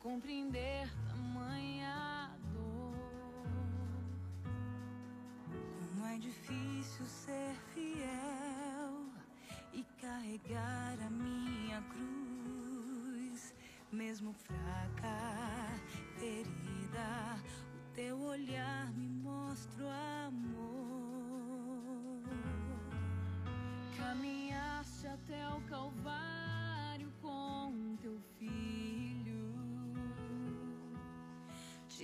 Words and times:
Compreender 0.00 0.88
tamanha 1.06 2.30
dor. 2.54 2.94
Como 5.78 6.06
é 6.06 6.16
difícil 6.18 7.04
ser 7.04 7.54
fiel 7.74 9.06
e 9.74 9.84
carregar 10.00 10.96
a 11.06 11.10
minha 11.10 11.82
cruz, 11.82 13.54
mesmo 13.92 14.32
fraca, 14.32 15.18
ferida. 16.18 17.38
O 17.74 17.94
teu 17.94 18.18
olhar 18.20 18.59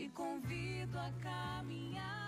te 0.07 0.13
convido 0.13 1.01
a 1.01 1.11
caminhar 1.21 2.26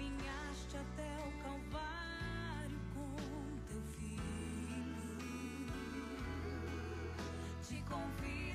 caminhaste 0.00 0.76
até 0.78 1.18
o 1.26 1.30
Calvário 1.42 2.80
com 2.94 3.16
teu 3.68 3.82
filho. 3.98 4.22
Te 7.62 7.82
convido. 7.82 8.49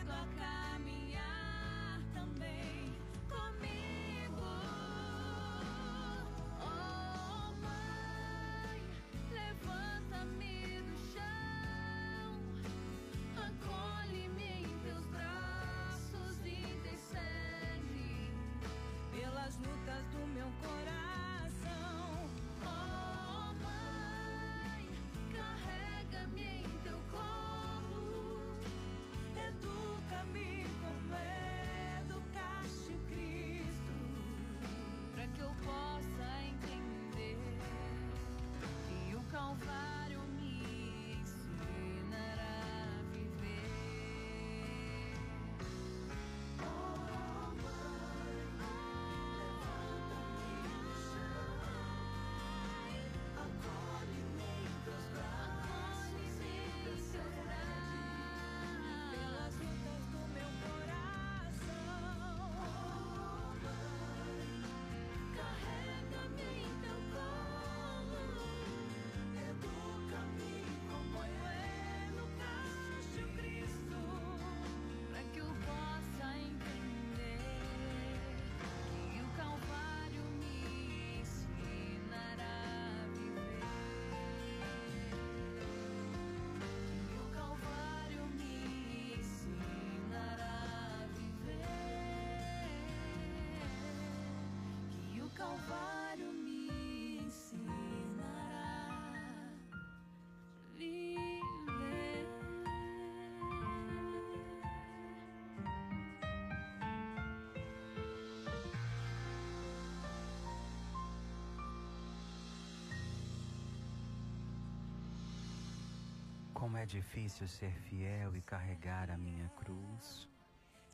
Como 116.65 116.77
é 116.77 116.85
difícil 116.87 117.47
ser 117.47 117.71
fiel 117.81 118.35
e 118.35 118.41
carregar 118.41 119.11
a 119.11 119.17
minha 119.19 119.47
cruz. 119.49 120.27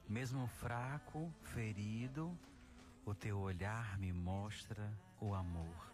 Mesmo 0.05 0.45
fraco, 0.45 1.33
ferido, 1.43 2.37
o 3.05 3.15
teu 3.15 3.39
olhar 3.39 3.97
me 3.97 4.11
mostra 4.11 4.91
o 5.17 5.33
amor. 5.33 5.93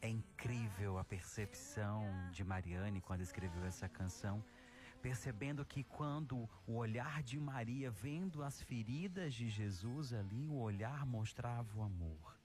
É 0.00 0.08
incrível 0.08 0.98
a 0.98 1.04
percepção 1.04 2.04
de 2.30 2.44
Mariane 2.44 3.00
quando 3.00 3.22
escreveu 3.22 3.64
essa 3.64 3.88
canção, 3.88 4.40
percebendo 5.02 5.64
que 5.64 5.82
quando 5.82 6.48
o 6.64 6.76
olhar 6.76 7.24
de 7.24 7.40
Maria, 7.40 7.90
vendo 7.90 8.40
as 8.40 8.62
feridas 8.62 9.34
de 9.34 9.48
Jesus 9.48 10.12
ali, 10.12 10.46
o 10.46 10.60
olhar 10.60 11.04
mostrava 11.04 11.76
o 11.76 11.82
amor. 11.82 12.38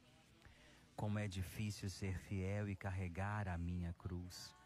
Como 0.95 1.19
é 1.19 1.27
difícil 1.27 1.87
ser 1.87 2.17
fiel 2.17 2.67
e 2.67 2.75
carregar 2.75 3.47
a 3.47 3.59
minha 3.59 3.93
cruz. 3.93 4.59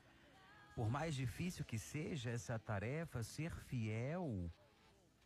Por 0.76 0.90
mais 0.90 1.16
difícil 1.16 1.64
que 1.64 1.80
seja 1.80 2.32
essa 2.32 2.60
tarefa, 2.60 3.24
ser 3.24 3.50
fiel, 3.50 4.52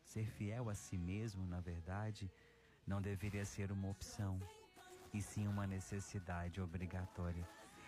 ser 0.04 0.28
fiel 0.38 0.70
a 0.70 0.76
si 0.76 0.96
mesmo, 0.96 1.44
na 1.48 1.60
verdade, 1.60 2.32
não 2.86 3.02
deveria 3.02 3.44
ser 3.44 3.72
uma 3.72 3.90
opção, 3.90 4.40
e 5.12 5.20
sim 5.20 5.48
uma 5.48 5.66
necessidade 5.66 6.62
obrigatória. 6.62 7.48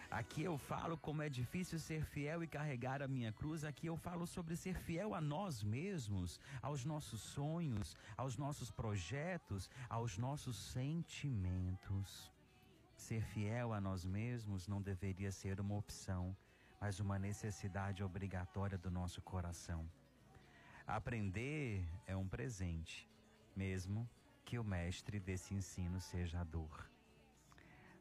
Aqui 0.09 0.41
eu 0.43 0.57
falo 0.57 0.97
como 0.97 1.21
é 1.21 1.29
difícil 1.29 1.77
ser 1.77 2.03
fiel 2.03 2.43
e 2.43 2.47
carregar 2.47 3.01
a 3.01 3.07
minha 3.07 3.31
cruz. 3.31 3.63
Aqui 3.63 3.85
eu 3.85 3.95
falo 3.95 4.25
sobre 4.25 4.55
ser 4.55 4.75
fiel 4.79 5.13
a 5.13 5.21
nós 5.21 5.61
mesmos, 5.61 6.39
aos 6.63 6.83
nossos 6.83 7.21
sonhos, 7.21 7.95
aos 8.17 8.37
nossos 8.37 8.71
projetos, 8.71 9.69
aos 9.87 10.17
nossos 10.17 10.57
sentimentos. 10.57 12.31
Ser 12.97 13.21
fiel 13.21 13.71
a 13.71 13.79
nós 13.79 14.03
mesmos 14.03 14.67
não 14.67 14.81
deveria 14.81 15.31
ser 15.31 15.61
uma 15.61 15.75
opção, 15.75 16.35
mas 16.81 16.99
uma 16.99 17.19
necessidade 17.19 18.03
obrigatória 18.03 18.75
do 18.75 18.89
nosso 18.89 19.21
coração. 19.21 19.87
Aprender 20.87 21.87
é 22.07 22.17
um 22.17 22.27
presente, 22.27 23.07
mesmo 23.55 24.09
que 24.43 24.57
o 24.57 24.63
mestre 24.63 25.19
desse 25.19 25.53
ensino 25.53 26.01
seja 26.01 26.41
a 26.41 26.43
dor. 26.43 26.89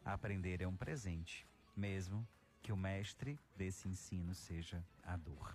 Aprender 0.02 0.62
é 0.62 0.66
um 0.66 0.74
presente, 0.74 1.46
mesmo 1.76 2.26
que 2.62 2.72
o 2.72 2.76
mestre 2.76 3.38
desse 3.54 3.86
ensino 3.86 4.34
seja 4.34 4.82
a 5.04 5.14
dor. 5.14 5.54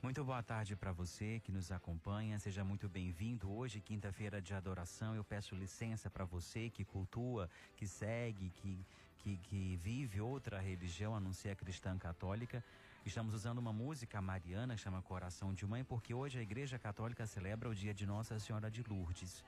Muito 0.00 0.24
boa 0.24 0.42
tarde 0.42 0.76
para 0.76 0.92
você 0.92 1.40
que 1.40 1.50
nos 1.50 1.72
acompanha, 1.72 2.38
seja 2.38 2.62
muito 2.64 2.88
bem-vindo. 2.88 3.50
Hoje, 3.50 3.80
quinta-feira 3.80 4.40
de 4.40 4.54
adoração, 4.54 5.14
eu 5.14 5.24
peço 5.24 5.56
licença 5.56 6.08
para 6.08 6.24
você 6.24 6.70
que 6.70 6.84
cultua, 6.84 7.50
que 7.76 7.86
segue, 7.86 8.50
que, 8.50 8.84
que, 9.18 9.36
que 9.38 9.76
vive 9.76 10.20
outra 10.20 10.60
religião 10.60 11.14
a 11.14 11.20
não 11.20 11.32
ser 11.32 11.50
a 11.50 11.56
cristã 11.56 11.96
católica. 11.98 12.64
Estamos 13.04 13.34
usando 13.34 13.58
uma 13.58 13.72
música 13.72 14.20
mariana, 14.20 14.76
chama 14.76 15.02
Coração 15.02 15.54
de 15.54 15.66
Mãe, 15.66 15.84
porque 15.84 16.12
hoje 16.12 16.38
a 16.38 16.42
Igreja 16.42 16.78
Católica 16.78 17.26
celebra 17.26 17.68
o 17.68 17.74
dia 17.74 17.94
de 17.94 18.06
Nossa 18.06 18.38
Senhora 18.38 18.70
de 18.70 18.82
Lourdes. 18.82 19.44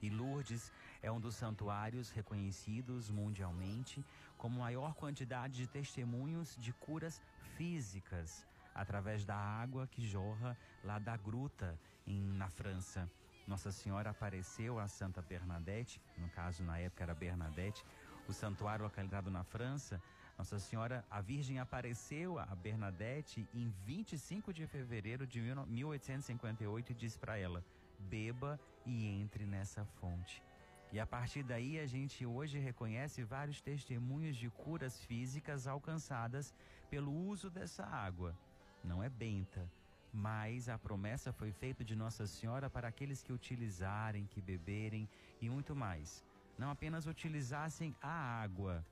E 0.00 0.08
Lourdes 0.10 0.72
é 1.02 1.10
um 1.10 1.20
dos 1.20 1.34
santuários 1.34 2.10
reconhecidos 2.10 3.10
mundialmente 3.10 4.04
como 4.36 4.60
maior 4.60 4.94
quantidade 4.94 5.54
de 5.54 5.66
testemunhos 5.66 6.56
de 6.56 6.72
curas 6.72 7.20
físicas 7.56 8.46
através 8.74 9.24
da 9.24 9.36
água 9.36 9.88
que 9.88 10.06
jorra 10.06 10.56
lá 10.84 10.98
da 10.98 11.16
gruta 11.16 11.78
em, 12.06 12.20
na 12.34 12.48
França. 12.48 13.10
Nossa 13.46 13.72
Senhora 13.72 14.10
apareceu 14.10 14.78
a 14.78 14.86
Santa 14.86 15.22
Bernadette, 15.22 16.00
no 16.16 16.28
caso 16.28 16.62
na 16.62 16.78
época 16.78 17.02
era 17.02 17.14
Bernadette, 17.14 17.84
o 18.28 18.32
santuário 18.32 18.84
localizado 18.84 19.30
na 19.30 19.42
França. 19.42 20.00
Nossa 20.36 20.58
Senhora, 20.58 21.04
a 21.10 21.20
Virgem 21.20 21.58
apareceu 21.58 22.38
a 22.38 22.46
Bernadette 22.54 23.48
em 23.52 23.68
25 23.84 24.52
de 24.52 24.66
fevereiro 24.66 25.26
de 25.26 25.40
1858 25.40 26.92
e 26.92 26.94
disse 26.94 27.18
para 27.18 27.36
ela: 27.36 27.64
beba 27.98 28.60
e 28.86 29.06
entre 29.06 29.46
nessa 29.46 29.84
fonte. 29.84 30.42
E 30.90 30.98
a 30.98 31.06
partir 31.06 31.42
daí 31.42 31.78
a 31.78 31.86
gente 31.86 32.24
hoje 32.24 32.58
reconhece 32.58 33.22
vários 33.22 33.60
testemunhos 33.60 34.36
de 34.36 34.48
curas 34.48 35.02
físicas 35.04 35.66
alcançadas 35.66 36.54
pelo 36.88 37.12
uso 37.12 37.50
dessa 37.50 37.84
água. 37.84 38.34
Não 38.82 39.02
é 39.02 39.08
benta, 39.08 39.70
mas 40.12 40.68
a 40.68 40.78
promessa 40.78 41.32
foi 41.32 41.52
feita 41.52 41.84
de 41.84 41.94
Nossa 41.94 42.26
Senhora 42.26 42.70
para 42.70 42.88
aqueles 42.88 43.22
que 43.22 43.32
utilizarem, 43.32 44.24
que 44.26 44.40
beberem 44.40 45.08
e 45.40 45.50
muito 45.50 45.74
mais. 45.74 46.24
Não 46.58 46.70
apenas 46.70 47.06
utilizassem 47.06 47.94
a 48.02 48.42
água, 48.42 48.84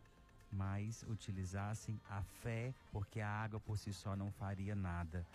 mas 0.52 1.02
utilizassem 1.08 2.00
a 2.08 2.22
fé, 2.22 2.72
porque 2.92 3.20
a 3.20 3.28
água 3.28 3.58
por 3.60 3.76
si 3.76 3.92
só 3.92 4.14
não 4.14 4.30
faria 4.30 4.74
nada. 4.74 5.26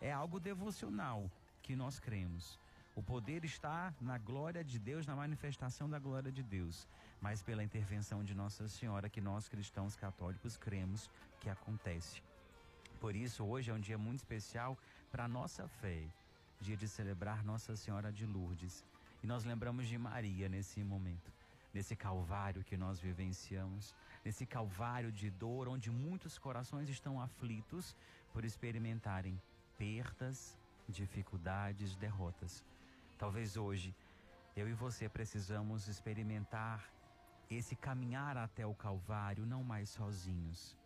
É 0.00 0.12
algo 0.12 0.38
devocional 0.38 1.30
que 1.62 1.74
nós 1.76 1.98
cremos. 1.98 2.58
O 2.94 3.02
poder 3.02 3.44
está 3.44 3.92
na 4.00 4.18
glória 4.18 4.62
de 4.62 4.78
Deus, 4.78 5.06
na 5.06 5.16
manifestação 5.16 5.88
da 5.88 5.98
glória 5.98 6.30
de 6.30 6.42
Deus, 6.42 6.86
mas 7.20 7.42
pela 7.42 7.64
intervenção 7.64 8.22
de 8.22 8.34
Nossa 8.34 8.68
Senhora 8.68 9.08
que 9.08 9.20
nós 9.20 9.48
cristãos 9.48 9.96
católicos 9.96 10.56
cremos 10.56 11.10
que 11.40 11.48
acontece. 11.48 12.22
Por 13.00 13.16
isso, 13.16 13.44
hoje 13.44 13.70
é 13.70 13.74
um 13.74 13.80
dia 13.80 13.98
muito 13.98 14.18
especial 14.18 14.78
para 15.10 15.24
a 15.24 15.28
nossa 15.28 15.66
fé, 15.66 16.04
dia 16.60 16.76
de 16.76 16.86
celebrar 16.86 17.42
Nossa 17.42 17.74
Senhora 17.74 18.12
de 18.12 18.26
Lourdes. 18.26 18.84
E 19.22 19.26
nós 19.26 19.44
lembramos 19.44 19.88
de 19.88 19.96
Maria 19.96 20.48
nesse 20.48 20.84
momento, 20.84 21.32
nesse 21.72 21.96
calvário 21.96 22.64
que 22.64 22.76
nós 22.76 23.00
vivenciamos, 23.00 23.94
nesse 24.24 24.44
calvário 24.44 25.10
de 25.10 25.30
dor 25.30 25.68
onde 25.68 25.90
muitos 25.90 26.38
corações 26.38 26.88
estão 26.88 27.20
aflitos 27.20 27.96
por 28.32 28.44
experimentarem 28.44 29.40
perdas, 29.78 30.58
dificuldades, 30.88 31.96
derrotas. 31.96 32.64
Talvez 33.18 33.56
hoje 33.56 33.94
eu 34.54 34.68
e 34.68 34.74
você 34.74 35.08
precisamos 35.08 35.88
experimentar 35.88 36.90
esse 37.50 37.74
caminhar 37.74 38.36
até 38.36 38.66
o 38.66 38.74
Calvário, 38.74 39.46
não 39.46 39.62
mais 39.62 39.90
sozinhos, 39.90 40.76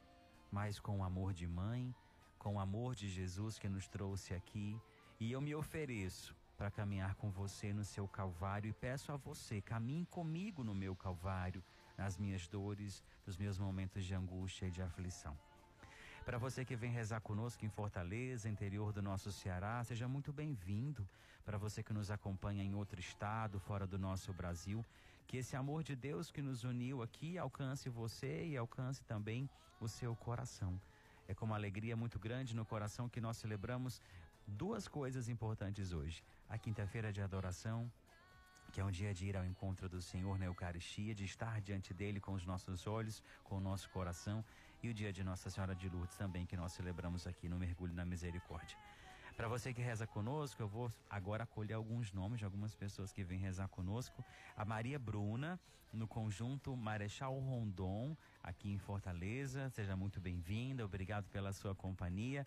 mas 0.51 0.79
com 0.79 1.01
o 1.01 1.05
amor 1.05 1.33
de 1.33 1.47
mãe, 1.47 1.95
com 2.39 2.55
o 2.55 2.61
amor 2.61 2.95
de 2.95 3.09
Jesus 3.09 3.59
que 3.59 3.69
nos 3.69 3.89
trouxe 3.89 4.35
aqui. 4.35 4.81
E 5.19 5.33
eu 5.33 5.41
me 5.41 5.55
ofereço 5.55 6.35
para 6.57 6.71
caminhar 6.71 7.15
com 7.17 7.31
você 7.31 7.73
no 7.73 7.85
seu 7.85 8.09
Calvário 8.09 8.69
e 8.69 8.73
peço 8.73 9.13
a 9.13 9.17
você, 9.17 9.61
caminhe 9.61 10.07
comigo 10.07 10.65
no 10.65 10.75
meu 10.75 10.97
Calvário, 10.97 11.63
nas 11.97 12.17
minhas 12.17 12.49
dores, 12.49 13.03
nos 13.27 13.37
meus 13.37 13.59
momentos 13.59 14.05
de 14.05 14.15
angústia 14.15 14.67
e 14.67 14.71
de 14.71 14.81
aflição. 14.81 15.37
Para 16.25 16.39
você 16.39 16.65
que 16.65 16.75
vem 16.75 16.91
rezar 16.91 17.21
conosco 17.21 17.65
em 17.65 17.69
Fortaleza, 17.69 18.49
interior 18.49 18.93
do 18.93 19.03
nosso 19.03 19.31
Ceará, 19.31 19.85
seja 19.85 20.09
muito 20.09 20.33
bem-vindo. 20.33 21.07
Para 21.45 21.59
você 21.59 21.83
que 21.83 21.93
nos 21.93 22.11
acompanha 22.11 22.65
em 22.65 22.75
outro 22.75 22.99
estado, 22.99 23.61
fora 23.61 23.87
do 23.87 23.99
nosso 23.99 24.33
Brasil, 24.33 24.85
que 25.27 25.37
esse 25.37 25.55
amor 25.55 25.85
de 25.85 25.95
Deus 25.95 26.31
que 26.31 26.43
nos 26.43 26.65
uniu 26.65 27.03
aqui 27.03 27.39
alcance 27.39 27.89
você 27.89 28.45
e 28.47 28.57
alcance 28.57 29.05
também 29.05 29.49
o 29.81 29.87
seu 29.87 30.17
coração. 30.17 30.81
É 31.29 31.35
com 31.35 31.45
uma 31.45 31.57
alegria 31.57 31.97
muito 31.97 32.19
grande 32.19 32.55
no 32.55 32.65
coração 32.65 33.09
que 33.09 33.21
nós 33.21 33.37
celebramos 33.37 34.01
duas 34.47 34.87
coisas 34.87 35.29
importantes 35.29 35.93
hoje. 35.93 36.23
A 36.49 36.57
quinta-feira 36.57 37.13
de 37.13 37.21
adoração, 37.21 37.91
que 38.73 38.81
é 38.81 38.85
um 38.85 38.91
dia 38.91 39.13
de 39.13 39.27
ir 39.27 39.37
ao 39.37 39.45
encontro 39.45 39.89
do 39.89 40.01
Senhor 40.01 40.39
na 40.39 40.47
Eucaristia, 40.47 41.15
de 41.15 41.25
estar 41.25 41.61
diante 41.61 41.93
dele 41.93 42.21
com 42.21 42.33
os 42.33 42.47
nossos 42.47 42.87
olhos, 42.87 43.23
com 43.43 43.57
o 43.57 43.61
nosso 43.61 43.89
coração 43.91 44.45
e 44.83 44.89
o 44.89 44.95
dia 44.95 45.13
de 45.13 45.25
Nossa 45.25 45.51
Senhora 45.51 45.75
de 45.75 45.89
Lourdes 45.89 46.17
também, 46.17 46.47
que 46.47 46.57
nós 46.57 46.73
celebramos 46.73 47.27
aqui 47.27 47.49
no 47.49 47.59
Mergulho 47.59 47.95
na 47.95 48.05
Misericórdia. 48.05 48.77
Para 49.37 49.49
você 49.49 49.73
que 49.75 49.83
reza 49.83 50.07
conosco, 50.07 50.63
eu 50.63 50.69
vou 50.69 50.93
agora 51.11 51.45
acolher 51.45 51.75
alguns 51.75 52.13
nomes 52.13 52.39
de 52.39 52.45
algumas 52.45 52.75
pessoas 52.75 53.13
que 53.13 53.23
vêm 53.23 53.39
rezar 53.39 53.69
conosco. 53.69 54.25
A 54.57 54.65
Maria 54.65 54.99
Bruna, 54.99 55.61
no 55.93 56.07
conjunto 56.07 56.75
Marechal 56.77 57.39
Rondon, 57.39 58.17
aqui 58.43 58.73
em 58.73 58.79
Fortaleza. 58.79 59.69
Seja 59.71 59.95
muito 59.97 60.21
bem-vinda, 60.21 60.85
obrigado 60.85 61.29
pela 61.29 61.53
sua 61.53 61.75
companhia. 61.75 62.47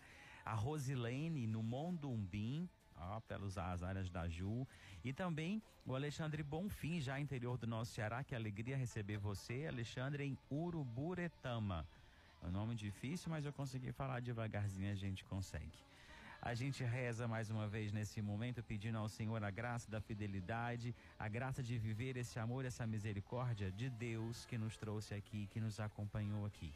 A 0.50 0.54
Rosilene, 0.54 1.46
no 1.46 1.62
Mondumbim, 1.62 2.68
ó, 2.96 3.20
pelas 3.20 3.56
áreas 3.56 4.10
da 4.10 4.28
Ju. 4.28 4.66
E 5.04 5.12
também 5.12 5.62
o 5.86 5.94
Alexandre 5.94 6.42
Bonfim, 6.42 7.00
já 7.00 7.20
interior 7.20 7.56
do 7.56 7.68
nosso 7.68 7.92
Ceará. 7.92 8.24
Que 8.24 8.34
alegria 8.34 8.76
receber 8.76 9.16
você, 9.16 9.66
Alexandre, 9.68 10.24
em 10.24 10.36
Uruburetama. 10.50 11.86
É 12.42 12.48
um 12.48 12.50
nome 12.50 12.74
difícil, 12.74 13.30
mas 13.30 13.44
eu 13.44 13.52
consegui 13.52 13.92
falar 13.92 14.20
devagarzinho, 14.20 14.90
a 14.90 14.96
gente 14.96 15.24
consegue. 15.24 15.78
A 16.42 16.52
gente 16.52 16.82
reza 16.82 17.28
mais 17.28 17.48
uma 17.48 17.68
vez 17.68 17.92
nesse 17.92 18.20
momento, 18.20 18.60
pedindo 18.60 18.98
ao 18.98 19.08
Senhor 19.08 19.44
a 19.44 19.50
graça 19.50 19.88
da 19.88 20.00
fidelidade, 20.00 20.92
a 21.16 21.28
graça 21.28 21.62
de 21.62 21.78
viver 21.78 22.16
esse 22.16 22.40
amor, 22.40 22.64
essa 22.64 22.84
misericórdia 22.88 23.70
de 23.70 23.88
Deus 23.88 24.46
que 24.46 24.58
nos 24.58 24.76
trouxe 24.76 25.14
aqui, 25.14 25.46
que 25.52 25.60
nos 25.60 25.78
acompanhou 25.78 26.44
aqui. 26.44 26.72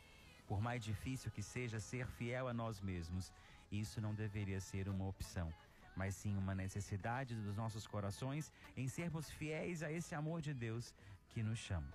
Por 0.47 0.61
mais 0.61 0.85
difícil 0.85 1.31
que 1.31 1.43
seja 1.43 1.81
ser 1.81 2.07
fiel 2.07 2.47
a 2.47 2.53
nós 2.53 2.81
mesmos, 2.81 3.33
isso 3.81 4.01
não 4.01 4.15
deveria 4.15 4.61
ser 4.61 4.89
uma 4.89 5.07
opção, 5.07 5.53
mas 5.97 6.15
sim 6.15 6.37
uma 6.37 6.55
necessidade 6.55 7.35
dos 7.35 7.57
nossos 7.57 7.87
corações 7.87 8.53
em 8.77 8.89
sermos 8.89 9.31
fiéis 9.31 9.83
a 9.83 9.91
esse 9.91 10.15
amor 10.15 10.41
de 10.41 10.53
Deus 10.53 10.95
que 11.31 11.43
nos 11.43 11.59
chama. 11.59 11.89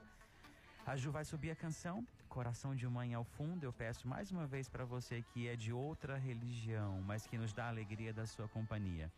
A 0.85 0.95
Ju 0.95 1.11
vai 1.11 1.25
subir 1.25 1.51
a 1.51 1.55
canção 1.55 2.05
Coração 2.29 2.75
de 2.75 2.87
Mãe 2.87 3.13
ao 3.13 3.23
fundo. 3.23 3.63
Eu 3.63 3.73
peço 3.73 4.07
mais 4.07 4.31
uma 4.31 4.45
vez 4.45 4.69
para 4.69 4.85
você 4.85 5.23
que 5.33 5.47
é 5.47 5.55
de 5.55 5.73
outra 5.73 6.17
religião, 6.17 7.01
mas 7.01 7.25
que 7.25 7.37
nos 7.37 7.51
dá 7.51 7.65
a 7.65 7.69
alegria 7.69 8.13
da 8.13 8.25
sua 8.25 8.47
companhia. 8.47 9.11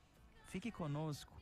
Fique 0.47 0.71
conosco. 0.71 1.33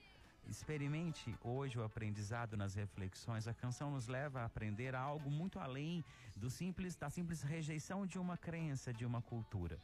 Experimente 0.47 1.35
hoje 1.43 1.77
o 1.77 1.83
aprendizado 1.83 2.57
nas 2.57 2.73
reflexões. 2.73 3.47
A 3.47 3.53
canção 3.53 3.91
nos 3.91 4.07
leva 4.07 4.41
a 4.41 4.45
aprender 4.45 4.95
algo 4.95 5.29
muito 5.29 5.59
além 5.59 6.03
do 6.35 6.49
simples 6.49 6.95
da 6.95 7.09
simples 7.09 7.43
rejeição 7.43 8.05
de 8.05 8.17
uma 8.17 8.35
crença, 8.35 8.91
de 8.91 9.05
uma 9.05 9.21
cultura. 9.21 9.79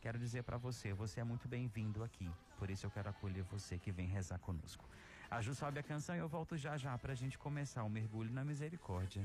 Quero 0.00 0.18
dizer 0.18 0.42
para 0.42 0.56
você, 0.56 0.92
você 0.92 1.20
é 1.20 1.24
muito 1.24 1.48
bem-vindo 1.48 2.02
aqui. 2.04 2.30
Por 2.58 2.70
isso 2.70 2.86
eu 2.86 2.90
quero 2.90 3.08
acolher 3.08 3.42
você 3.44 3.78
que 3.78 3.90
vem 3.90 4.06
rezar 4.06 4.38
conosco. 4.38 4.84
A 5.30 5.40
Ju 5.40 5.54
sobe 5.54 5.80
a 5.80 5.82
canção 5.82 6.14
e 6.14 6.18
eu 6.18 6.28
volto 6.28 6.56
já 6.56 6.76
já 6.76 6.96
para 6.96 7.12
a 7.12 7.16
gente 7.16 7.36
começar 7.36 7.82
o 7.82 7.90
mergulho 7.90 8.32
na 8.32 8.44
misericórdia. 8.44 9.24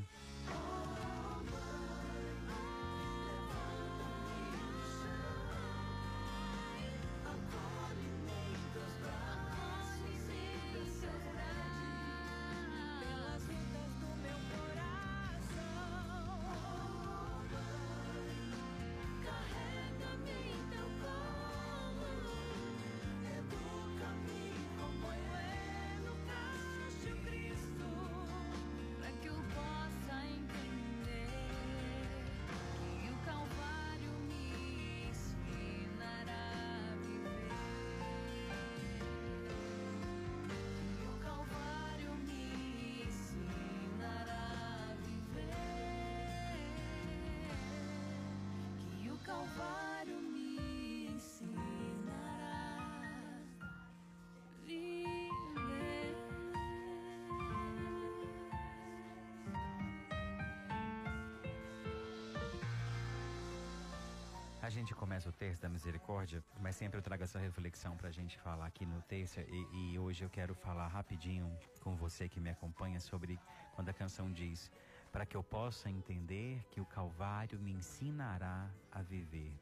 Gente 64.72 64.96
começa 64.96 65.28
o 65.28 65.32
texto 65.34 65.62
da 65.62 65.70
misericórdia, 65.70 66.42
mas 66.60 66.78
sempre 66.78 66.98
eu 66.98 67.02
trago 67.04 67.24
essa 67.24 67.38
reflexão 67.38 67.98
para 67.98 68.08
a 68.08 68.12
gente 68.12 68.38
falar 68.40 68.66
aqui 68.66 68.86
no 68.86 69.02
texto 69.02 69.40
e, 69.40 69.94
e, 69.94 70.00
hoje 70.00 70.24
eu 70.24 70.30
quero 70.30 70.56
falar 70.56 70.88
rapidinho 70.88 71.46
com 71.82 71.94
você 71.96 72.30
que 72.30 72.40
me 72.40 72.50
acompanha 72.50 73.00
sobre 73.00 73.38
quando 73.76 73.90
a 73.90 73.94
canção 73.94 74.32
diz 74.32 74.72
para 75.12 75.26
que 75.26 75.36
eu 75.36 75.44
possa 75.44 75.90
entender 75.90 76.64
que 76.72 76.80
o 76.80 76.86
Calvário 76.86 77.60
me 77.60 77.74
ensinará 77.74 78.70
a 78.92 79.02
viver. 79.02 79.54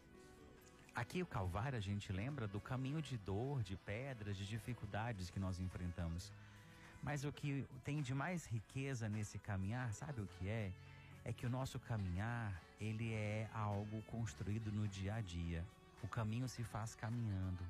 Aqui 0.93 1.23
o 1.23 1.25
Calvário 1.25 1.77
a 1.77 1.81
gente 1.81 2.13
lembra 2.13 2.47
do 2.47 2.59
caminho 2.59 3.01
de 3.01 3.17
dor, 3.17 3.63
de 3.63 3.75
pedras, 3.75 4.37
de 4.37 4.45
dificuldades 4.45 5.31
que 5.31 5.39
nós 5.39 5.59
enfrentamos. 5.59 6.31
Mas 7.01 7.23
o 7.23 7.31
que 7.31 7.67
tem 7.83 7.99
de 8.01 8.13
mais 8.13 8.45
riqueza 8.45 9.09
nesse 9.09 9.39
caminhar, 9.39 9.91
sabe 9.91 10.21
o 10.21 10.27
que 10.27 10.47
é? 10.47 10.71
É 11.23 11.33
que 11.33 11.45
o 11.45 11.49
nosso 11.49 11.79
caminhar, 11.79 12.61
ele 12.79 13.13
é 13.13 13.49
algo 13.53 14.01
construído 14.03 14.71
no 14.71 14.87
dia 14.87 15.15
a 15.15 15.21
dia. 15.21 15.65
O 16.01 16.07
caminho 16.07 16.47
se 16.47 16.63
faz 16.63 16.95
caminhando. 16.95 17.63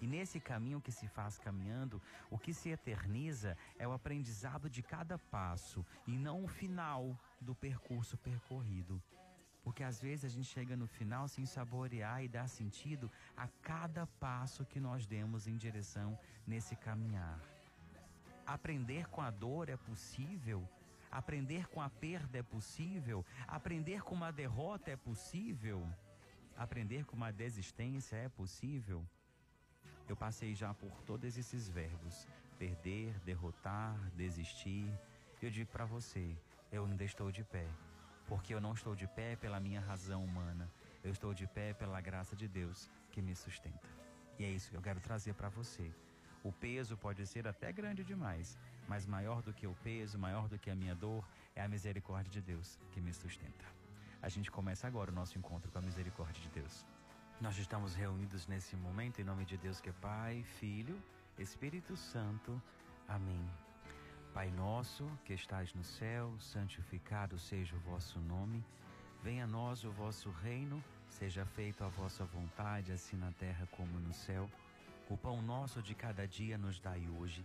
E 0.00 0.06
nesse 0.06 0.38
caminho 0.38 0.80
que 0.80 0.92
se 0.92 1.08
faz 1.08 1.38
caminhando, 1.38 2.00
o 2.30 2.38
que 2.38 2.52
se 2.52 2.68
eterniza 2.68 3.56
é 3.78 3.88
o 3.88 3.92
aprendizado 3.92 4.68
de 4.68 4.82
cada 4.82 5.18
passo 5.18 5.84
e 6.06 6.12
não 6.12 6.44
o 6.44 6.48
final 6.48 7.18
do 7.40 7.54
percurso 7.54 8.16
percorrido. 8.18 9.02
Porque 9.64 9.82
às 9.82 10.00
vezes 10.00 10.26
a 10.26 10.28
gente 10.28 10.46
chega 10.46 10.76
no 10.76 10.86
final 10.86 11.26
sem 11.26 11.44
saborear 11.44 12.22
e 12.22 12.28
dar 12.28 12.48
sentido 12.48 13.10
a 13.36 13.48
cada 13.62 14.06
passo 14.06 14.64
que 14.64 14.78
nós 14.78 15.06
demos 15.06 15.48
em 15.48 15.56
direção 15.56 16.16
nesse 16.46 16.76
caminhar. 16.76 17.40
Aprender 18.46 19.08
com 19.08 19.20
a 19.20 19.30
dor 19.30 19.68
é 19.68 19.76
possível 19.76 20.68
Aprender 21.16 21.66
com 21.68 21.80
a 21.80 21.88
perda 21.88 22.36
é 22.36 22.42
possível? 22.42 23.24
Aprender 23.48 24.02
com 24.02 24.14
uma 24.14 24.30
derrota 24.30 24.90
é 24.90 24.96
possível? 24.96 25.88
Aprender 26.54 27.06
com 27.06 27.16
uma 27.16 27.32
desistência 27.32 28.16
é 28.16 28.28
possível? 28.28 29.02
Eu 30.06 30.14
passei 30.14 30.54
já 30.54 30.74
por 30.74 31.00
todos 31.04 31.38
esses 31.38 31.70
verbos: 31.70 32.28
perder, 32.58 33.18
derrotar, 33.20 33.98
desistir. 34.14 34.92
Eu 35.40 35.50
digo 35.50 35.70
para 35.72 35.86
você, 35.86 36.36
eu 36.70 36.84
ainda 36.84 37.04
estou 37.04 37.32
de 37.32 37.42
pé, 37.44 37.66
porque 38.26 38.52
eu 38.52 38.60
não 38.60 38.74
estou 38.74 38.94
de 38.94 39.06
pé 39.06 39.36
pela 39.36 39.58
minha 39.58 39.80
razão 39.80 40.22
humana, 40.22 40.70
eu 41.02 41.12
estou 41.12 41.32
de 41.32 41.46
pé 41.46 41.72
pela 41.72 41.98
graça 41.98 42.36
de 42.36 42.46
Deus 42.46 42.90
que 43.10 43.22
me 43.22 43.34
sustenta. 43.34 43.88
E 44.38 44.44
é 44.44 44.50
isso 44.50 44.68
que 44.68 44.76
eu 44.76 44.82
quero 44.82 45.00
trazer 45.00 45.32
para 45.32 45.48
você. 45.48 45.90
O 46.44 46.52
peso 46.52 46.94
pode 46.94 47.26
ser 47.26 47.48
até 47.48 47.72
grande 47.72 48.04
demais, 48.04 48.58
mas 48.88 49.06
maior 49.06 49.42
do 49.42 49.52
que 49.52 49.66
o 49.66 49.74
peso, 49.82 50.18
maior 50.18 50.48
do 50.48 50.58
que 50.58 50.70
a 50.70 50.74
minha 50.74 50.94
dor, 50.94 51.24
é 51.54 51.62
a 51.62 51.68
misericórdia 51.68 52.30
de 52.30 52.40
Deus 52.40 52.78
que 52.92 53.00
me 53.00 53.12
sustenta. 53.12 53.64
A 54.22 54.28
gente 54.28 54.50
começa 54.50 54.86
agora 54.86 55.10
o 55.10 55.14
nosso 55.14 55.38
encontro 55.38 55.70
com 55.70 55.78
a 55.78 55.82
misericórdia 55.82 56.42
de 56.42 56.48
Deus. 56.48 56.84
Nós 57.40 57.58
estamos 57.58 57.94
reunidos 57.94 58.46
nesse 58.46 58.76
momento 58.76 59.20
em 59.20 59.24
nome 59.24 59.44
de 59.44 59.56
Deus 59.56 59.80
que 59.80 59.90
é 59.90 59.92
Pai, 59.92 60.42
Filho, 60.58 61.00
Espírito 61.38 61.96
Santo. 61.96 62.60
Amém. 63.06 63.48
Pai 64.32 64.50
nosso, 64.50 65.06
que 65.24 65.32
estás 65.32 65.72
no 65.74 65.84
céu, 65.84 66.34
santificado 66.38 67.38
seja 67.38 67.76
o 67.76 67.80
vosso 67.80 68.18
nome. 68.20 68.64
Venha 69.22 69.44
a 69.44 69.46
nós 69.46 69.84
o 69.84 69.90
vosso 69.90 70.30
reino, 70.30 70.82
seja 71.08 71.44
feita 71.44 71.84
a 71.84 71.88
vossa 71.88 72.24
vontade, 72.24 72.92
assim 72.92 73.16
na 73.16 73.32
terra 73.32 73.66
como 73.72 73.98
no 74.00 74.12
céu. 74.12 74.50
O 75.08 75.16
pão 75.16 75.40
nosso 75.40 75.82
de 75.82 75.94
cada 75.94 76.26
dia 76.26 76.58
nos 76.58 76.80
dai 76.80 77.08
hoje 77.18 77.44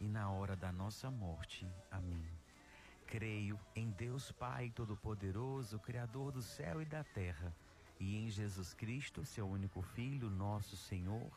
e 0.00 0.08
na 0.08 0.30
hora 0.30 0.56
da 0.56 0.72
nossa 0.72 1.10
morte. 1.10 1.70
Amém. 1.90 2.26
Creio 3.06 3.60
em 3.76 3.90
Deus 3.90 4.32
Pai 4.32 4.70
Todo-Poderoso, 4.70 5.78
Criador 5.78 6.32
do 6.32 6.42
céu 6.42 6.80
e 6.80 6.84
da 6.84 7.04
terra, 7.04 7.54
e 7.98 8.16
em 8.16 8.30
Jesus 8.30 8.72
Cristo, 8.72 9.24
seu 9.24 9.46
único 9.46 9.82
Filho, 9.82 10.30
nosso 10.30 10.76
Senhor, 10.76 11.30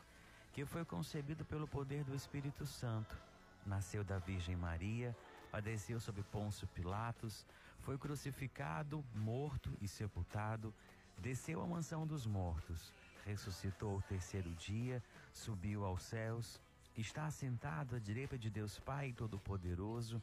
que 0.52 0.64
foi 0.64 0.84
concebido 0.84 1.44
pelo 1.44 1.68
poder 1.68 2.04
do 2.04 2.14
Espírito 2.14 2.64
Santo, 2.64 3.20
nasceu 3.66 4.02
da 4.02 4.18
Virgem 4.18 4.56
Maria, 4.56 5.14
padeceu 5.50 6.00
sob 6.00 6.22
Pôncio 6.22 6.66
Pilatos, 6.68 7.44
foi 7.80 7.98
crucificado, 7.98 9.04
morto 9.14 9.76
e 9.80 9.86
sepultado, 9.86 10.72
desceu 11.18 11.60
à 11.60 11.66
mansão 11.66 12.06
dos 12.06 12.26
mortos, 12.26 12.94
ressuscitou 13.26 13.98
o 13.98 14.02
terceiro 14.02 14.50
dia, 14.54 15.02
subiu 15.32 15.84
aos 15.84 16.02
céus 16.02 16.60
está 17.00 17.26
assentado 17.26 17.96
à 17.96 17.98
direita 17.98 18.38
de 18.38 18.48
Deus 18.48 18.78
Pai 18.78 19.12
Todo-Poderoso, 19.12 20.22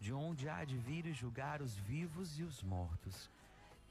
de 0.00 0.12
onde 0.12 0.48
há 0.48 0.64
de 0.64 0.76
vir 0.76 1.06
e 1.06 1.12
julgar 1.12 1.62
os 1.62 1.76
vivos 1.76 2.38
e 2.38 2.42
os 2.42 2.62
mortos. 2.62 3.30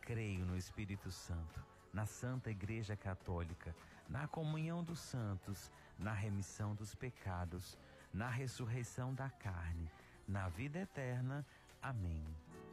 Creio 0.01 0.46
no 0.46 0.57
Espírito 0.57 1.12
Santo, 1.12 1.63
na 1.93 2.05
Santa 2.05 2.50
Igreja 2.50 2.96
Católica, 2.96 3.75
na 4.10 4.27
comunhão 4.27 4.84
dos 4.84 5.00
santos, 5.00 5.72
na 5.98 6.13
remissão 6.13 6.75
dos 6.75 6.96
pecados, 6.96 7.77
na 8.13 8.29
ressurreição 8.29 9.13
da 9.13 9.29
carne, 9.29 9.89
na 10.27 10.48
vida 10.50 10.79
eterna. 10.79 11.46
Amém. 11.81 12.25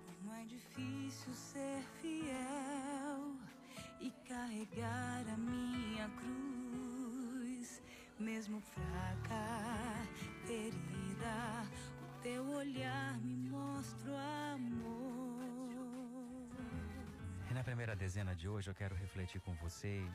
Como 0.06 0.32
é 0.32 0.44
difícil 0.44 1.32
ser 1.32 1.82
fiel 2.00 3.36
e 4.00 4.10
carregar 4.26 5.24
a 5.28 5.36
minha 5.36 6.08
cruz 6.08 6.63
mesmo 8.18 8.60
fraca, 8.60 9.44
ferida, 10.46 11.66
o 12.02 12.22
teu 12.22 12.48
olhar 12.50 13.18
me 13.18 13.36
mostra 13.36 14.10
o 14.10 14.16
amor. 14.54 15.44
E 17.50 17.54
na 17.54 17.64
primeira 17.64 17.96
dezena 17.96 18.34
de 18.34 18.48
hoje 18.48 18.70
eu 18.70 18.74
quero 18.74 18.94
refletir 18.94 19.40
com 19.40 19.54
você 19.56 20.06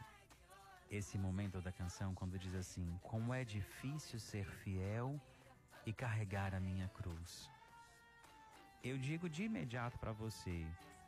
esse 0.89 1.17
momento 1.17 1.61
da 1.61 1.71
canção 1.71 2.13
quando 2.13 2.39
diz 2.39 2.55
assim: 2.55 2.97
Como 3.03 3.33
é 3.33 3.43
difícil 3.43 4.19
ser 4.19 4.45
fiel 4.45 5.19
e 5.85 5.93
carregar 5.93 6.55
a 6.55 6.59
minha 6.59 6.87
cruz. 6.89 7.49
Eu 8.81 8.97
digo 8.97 9.29
de 9.29 9.43
imediato 9.43 9.99
para 9.99 10.13
você, 10.13 10.65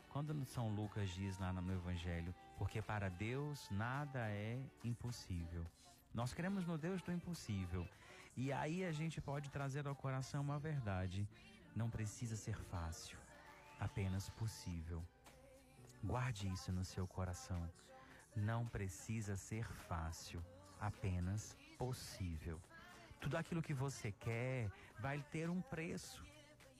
quando 0.10 0.46
São 0.46 0.70
Lucas 0.76 1.10
diz 1.12 1.38
lá 1.38 1.54
no 1.54 1.72
Evangelho, 1.72 2.36
porque 2.58 2.82
para 2.82 3.10
Deus 3.10 3.70
nada 3.72 4.30
é 4.30 4.60
impossível. 4.84 5.66
Nós 6.14 6.34
cremos 6.34 6.66
no 6.66 6.78
Deus 6.78 7.02
do 7.02 7.12
impossível. 7.12 7.88
E 8.36 8.52
aí 8.52 8.84
a 8.84 8.92
gente 8.92 9.22
pode 9.22 9.50
trazer 9.50 9.88
ao 9.88 9.96
coração 9.96 10.42
uma 10.42 10.60
verdade. 10.60 11.28
não 11.74 11.90
precisa 11.90 12.36
ser 12.36 12.58
fácil, 12.58 13.18
apenas 13.80 14.30
possível. 14.32 15.02
Guarde 16.04 16.52
isso 16.52 16.72
no 16.72 16.84
seu 16.84 17.08
coração. 17.08 17.62
Não 18.36 18.66
precisa 18.66 19.38
ser 19.38 19.66
fácil, 19.88 20.44
apenas 20.80 21.56
possível. 21.78 22.60
Tudo 23.22 23.38
aquilo 23.38 23.62
que 23.62 23.74
você 23.74 24.12
quer 24.12 24.70
vai 25.00 25.24
ter 25.32 25.50
um 25.50 25.62
preço, 25.62 26.26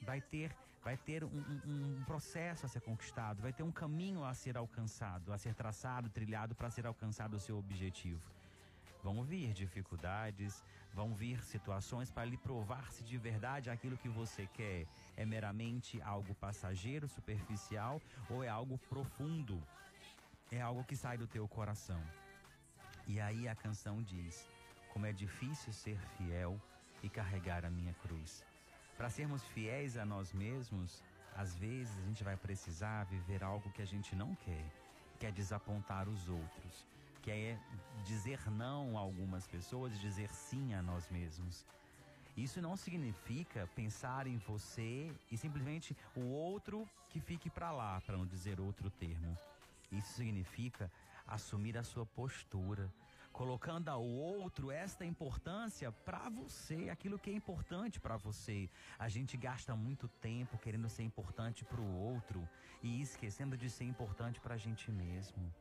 vai 0.02 0.20
ter, 0.20 0.54
vai 0.84 0.96
ter 0.96 1.24
um, 1.24 1.28
um, 1.28 1.98
um 2.00 2.04
processo 2.04 2.66
a 2.66 2.68
ser 2.68 2.80
conquistado, 2.80 3.40
vai 3.40 3.52
ter 3.52 3.62
um 3.62 3.72
caminho 3.72 4.24
a 4.24 4.34
ser 4.34 4.58
alcançado, 4.58 5.32
a 5.32 5.38
ser 5.38 5.54
traçado, 5.54 6.10
trilhado 6.10 6.54
para 6.54 6.70
ser 6.70 6.86
alcançado 6.86 7.34
o 7.34 7.40
seu 7.40 7.56
objetivo. 7.56 8.20
Vão 9.02 9.24
vir 9.24 9.52
dificuldades, 9.52 10.62
vão 10.94 11.12
vir 11.14 11.42
situações 11.42 12.10
para 12.10 12.24
lhe 12.24 12.36
provar 12.36 12.92
se 12.92 13.02
de 13.02 13.18
verdade 13.18 13.68
aquilo 13.68 13.98
que 13.98 14.08
você 14.08 14.46
quer 14.46 14.86
é 15.16 15.24
meramente 15.24 16.00
algo 16.02 16.34
passageiro, 16.36 17.08
superficial 17.08 18.00
ou 18.30 18.44
é 18.44 18.48
algo 18.48 18.78
profundo, 18.88 19.60
é 20.52 20.60
algo 20.60 20.84
que 20.84 20.96
sai 20.96 21.18
do 21.18 21.26
teu 21.26 21.48
coração. 21.48 22.00
E 23.06 23.20
aí 23.20 23.48
a 23.48 23.54
canção 23.56 24.00
diz: 24.02 24.48
Como 24.92 25.06
é 25.06 25.12
difícil 25.12 25.72
ser 25.72 25.98
fiel 26.16 26.60
e 27.02 27.08
carregar 27.08 27.64
a 27.64 27.70
minha 27.70 27.94
cruz. 27.94 28.44
Para 28.96 29.10
sermos 29.10 29.42
fiéis 29.42 29.96
a 29.96 30.04
nós 30.04 30.32
mesmos, 30.32 31.02
às 31.34 31.56
vezes 31.56 31.98
a 31.98 32.02
gente 32.02 32.22
vai 32.22 32.36
precisar 32.36 33.04
viver 33.04 33.42
algo 33.42 33.72
que 33.72 33.82
a 33.82 33.86
gente 33.86 34.14
não 34.14 34.34
quer, 34.36 34.64
quer 35.18 35.32
desapontar 35.32 36.08
os 36.08 36.28
outros, 36.28 36.86
quer 37.22 37.58
dizer 38.04 38.50
não 38.50 38.98
a 38.98 39.00
algumas 39.00 39.46
pessoas 39.46 39.98
dizer 40.00 40.28
sim 40.28 40.74
a 40.74 40.82
nós 40.82 41.08
mesmos. 41.08 41.64
Isso 42.36 42.60
não 42.60 42.76
significa 42.76 43.68
pensar 43.74 44.26
em 44.26 44.38
você 44.38 45.12
e 45.30 45.36
simplesmente 45.36 45.96
o 46.16 46.22
outro 46.22 46.88
que 47.08 47.20
fique 47.20 47.48
para 47.48 47.70
lá, 47.70 48.00
para 48.00 48.16
não 48.16 48.26
dizer 48.26 48.58
outro 48.58 48.90
termo. 48.90 49.36
Isso 49.90 50.14
significa 50.14 50.90
assumir 51.26 51.76
a 51.76 51.84
sua 51.84 52.06
postura, 52.06 52.90
colocando 53.32 53.88
ao 53.88 54.02
outro 54.02 54.70
esta 54.70 55.04
importância 55.04 55.92
para 55.92 56.28
você, 56.30 56.88
aquilo 56.90 57.18
que 57.18 57.30
é 57.30 57.34
importante 57.34 58.00
para 58.00 58.16
você. 58.16 58.68
A 58.98 59.08
gente 59.08 59.36
gasta 59.36 59.76
muito 59.76 60.08
tempo 60.08 60.58
querendo 60.58 60.88
ser 60.88 61.02
importante 61.02 61.64
para 61.64 61.80
o 61.80 61.94
outro 61.94 62.48
e 62.82 63.00
esquecendo 63.00 63.56
de 63.56 63.68
ser 63.70 63.84
importante 63.84 64.40
para 64.40 64.54
a 64.54 64.58
gente 64.58 64.90
mesmo. 64.90 65.52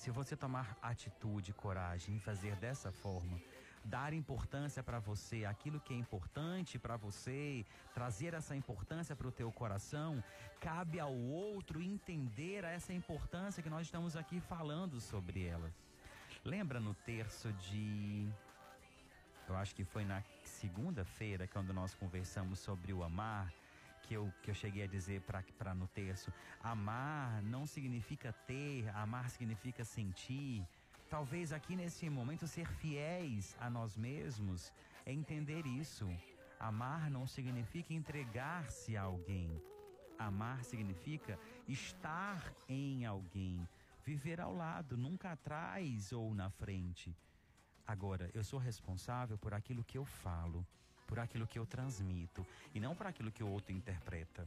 Se 0.00 0.10
você 0.10 0.34
tomar 0.34 0.78
atitude, 0.80 1.52
coragem 1.52 2.16
e 2.16 2.20
fazer 2.20 2.56
dessa 2.56 2.90
forma, 2.90 3.38
dar 3.84 4.14
importância 4.14 4.82
para 4.82 4.98
você, 4.98 5.44
aquilo 5.44 5.78
que 5.78 5.92
é 5.92 5.96
importante 5.98 6.78
para 6.78 6.96
você, 6.96 7.66
trazer 7.92 8.32
essa 8.32 8.56
importância 8.56 9.14
para 9.14 9.28
o 9.28 9.30
teu 9.30 9.52
coração, 9.52 10.24
cabe 10.58 10.98
ao 10.98 11.12
outro 11.12 11.82
entender 11.82 12.64
essa 12.64 12.94
importância 12.94 13.62
que 13.62 13.68
nós 13.68 13.88
estamos 13.88 14.16
aqui 14.16 14.40
falando 14.40 15.02
sobre 15.02 15.44
ela. 15.44 15.70
Lembra 16.42 16.80
no 16.80 16.94
terço 16.94 17.52
de 17.52 18.26
eu 19.46 19.54
acho 19.54 19.74
que 19.74 19.84
foi 19.84 20.06
na 20.06 20.22
segunda-feira 20.44 21.46
quando 21.46 21.74
nós 21.74 21.94
conversamos 21.94 22.58
sobre 22.58 22.94
o 22.94 23.04
amar, 23.04 23.52
que 24.10 24.16
eu, 24.16 24.32
que 24.42 24.50
eu 24.50 24.54
cheguei 24.54 24.82
a 24.82 24.88
dizer 24.88 25.20
para 25.20 25.72
no 25.72 25.86
terço, 25.86 26.32
amar 26.60 27.40
não 27.44 27.64
significa 27.64 28.32
ter, 28.44 28.88
amar 28.88 29.30
significa 29.30 29.84
sentir. 29.84 30.66
Talvez 31.08 31.52
aqui 31.52 31.76
nesse 31.76 32.10
momento 32.10 32.48
ser 32.48 32.66
fiéis 32.66 33.56
a 33.60 33.70
nós 33.70 33.96
mesmos 33.96 34.72
é 35.06 35.12
entender 35.12 35.64
isso. 35.64 36.10
Amar 36.58 37.08
não 37.08 37.24
significa 37.24 37.94
entregar-se 37.94 38.96
a 38.96 39.02
alguém. 39.02 39.62
Amar 40.18 40.64
significa 40.64 41.38
estar 41.68 42.52
em 42.68 43.06
alguém, 43.06 43.64
viver 44.04 44.40
ao 44.40 44.52
lado, 44.52 44.96
nunca 44.96 45.30
atrás 45.30 46.10
ou 46.10 46.34
na 46.34 46.50
frente. 46.50 47.16
Agora, 47.86 48.28
eu 48.34 48.42
sou 48.42 48.58
responsável 48.58 49.38
por 49.38 49.54
aquilo 49.54 49.84
que 49.84 49.96
eu 49.96 50.04
falo 50.04 50.66
por 51.10 51.18
aquilo 51.18 51.46
que 51.46 51.58
eu 51.58 51.66
transmito 51.66 52.46
e 52.72 52.78
não 52.78 52.94
por 52.94 53.06
aquilo 53.08 53.32
que 53.32 53.42
o 53.42 53.48
outro 53.48 53.72
interpreta. 53.72 54.46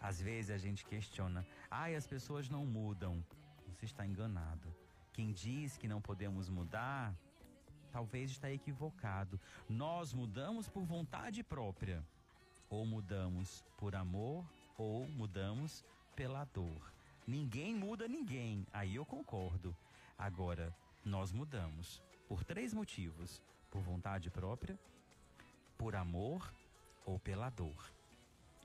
Às 0.00 0.20
vezes 0.20 0.50
a 0.50 0.58
gente 0.58 0.84
questiona, 0.84 1.46
ai, 1.70 1.94
as 1.94 2.08
pessoas 2.08 2.48
não 2.48 2.66
mudam. 2.66 3.24
Você 3.68 3.84
está 3.84 4.04
enganado. 4.04 4.68
Quem 5.12 5.32
diz 5.32 5.76
que 5.76 5.86
não 5.86 6.00
podemos 6.00 6.48
mudar, 6.48 7.14
talvez 7.92 8.32
está 8.32 8.50
equivocado. 8.50 9.38
Nós 9.68 10.12
mudamos 10.12 10.68
por 10.68 10.82
vontade 10.82 11.44
própria, 11.44 12.04
ou 12.68 12.84
mudamos 12.84 13.64
por 13.78 13.94
amor, 13.94 14.44
ou 14.76 15.06
mudamos 15.06 15.84
pela 16.16 16.44
dor. 16.46 16.92
Ninguém 17.24 17.76
muda 17.76 18.08
ninguém, 18.08 18.66
aí 18.72 18.96
eu 18.96 19.06
concordo. 19.06 19.76
Agora, 20.18 20.74
nós 21.04 21.30
mudamos 21.30 22.02
por 22.26 22.42
três 22.42 22.74
motivos: 22.74 23.40
por 23.70 23.82
vontade 23.82 24.30
própria, 24.30 24.76
por 25.82 25.96
amor 25.96 26.54
ou 27.04 27.18
pela 27.18 27.50
dor. 27.50 27.92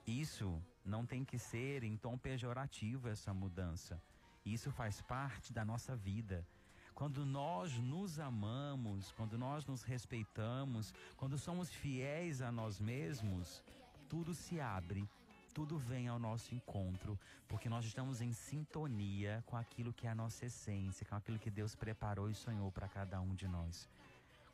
Isso 0.06 0.62
não 0.84 1.04
tem 1.04 1.24
que 1.24 1.36
ser 1.36 1.82
em 1.82 1.96
tom 1.96 2.16
pejorativo 2.16 3.08
essa 3.08 3.34
mudança. 3.34 4.00
Isso 4.46 4.70
faz 4.70 5.02
parte 5.02 5.52
da 5.52 5.64
nossa 5.64 5.96
vida. 5.96 6.46
Quando 6.94 7.26
nós 7.26 7.76
nos 7.80 8.20
amamos, 8.20 9.10
quando 9.16 9.36
nós 9.36 9.66
nos 9.66 9.82
respeitamos, 9.82 10.94
quando 11.16 11.36
somos 11.36 11.72
fiéis 11.72 12.40
a 12.40 12.52
nós 12.52 12.78
mesmos, 12.78 13.64
tudo 14.08 14.32
se 14.32 14.60
abre, 14.60 15.04
tudo 15.52 15.76
vem 15.76 16.06
ao 16.06 16.20
nosso 16.20 16.54
encontro, 16.54 17.18
porque 17.48 17.68
nós 17.68 17.84
estamos 17.84 18.20
em 18.20 18.32
sintonia 18.32 19.42
com 19.44 19.56
aquilo 19.56 19.92
que 19.92 20.06
é 20.06 20.10
a 20.10 20.14
nossa 20.14 20.46
essência, 20.46 21.04
com 21.04 21.16
aquilo 21.16 21.40
que 21.40 21.50
Deus 21.50 21.74
preparou 21.74 22.30
e 22.30 22.34
sonhou 22.34 22.70
para 22.70 22.86
cada 22.86 23.20
um 23.20 23.34
de 23.34 23.48
nós. 23.48 23.88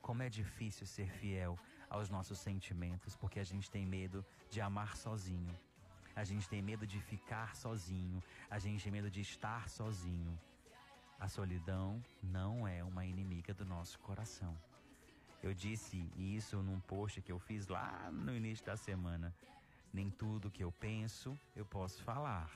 Como 0.00 0.22
é 0.22 0.30
difícil 0.30 0.86
ser 0.86 1.10
fiel 1.10 1.58
aos 1.88 2.08
nossos 2.10 2.38
sentimentos, 2.38 3.16
porque 3.16 3.38
a 3.38 3.44
gente 3.44 3.70
tem 3.70 3.86
medo 3.86 4.24
de 4.50 4.60
amar 4.60 4.96
sozinho. 4.96 5.54
A 6.16 6.22
gente 6.22 6.48
tem 6.48 6.62
medo 6.62 6.86
de 6.86 7.00
ficar 7.00 7.56
sozinho, 7.56 8.22
a 8.48 8.58
gente 8.58 8.84
tem 8.84 8.92
medo 8.92 9.10
de 9.10 9.20
estar 9.20 9.68
sozinho. 9.68 10.38
A 11.18 11.28
solidão 11.28 12.02
não 12.22 12.66
é 12.68 12.84
uma 12.84 13.04
inimiga 13.04 13.52
do 13.52 13.64
nosso 13.64 13.98
coração. 14.00 14.56
Eu 15.42 15.52
disse 15.52 16.08
isso 16.16 16.62
num 16.62 16.80
post 16.80 17.20
que 17.20 17.32
eu 17.32 17.38
fiz 17.38 17.66
lá 17.66 18.10
no 18.12 18.34
início 18.34 18.64
da 18.64 18.76
semana. 18.76 19.34
Nem 19.92 20.08
tudo 20.08 20.50
que 20.50 20.64
eu 20.64 20.72
penso 20.72 21.38
eu 21.54 21.66
posso 21.66 22.02
falar. 22.02 22.50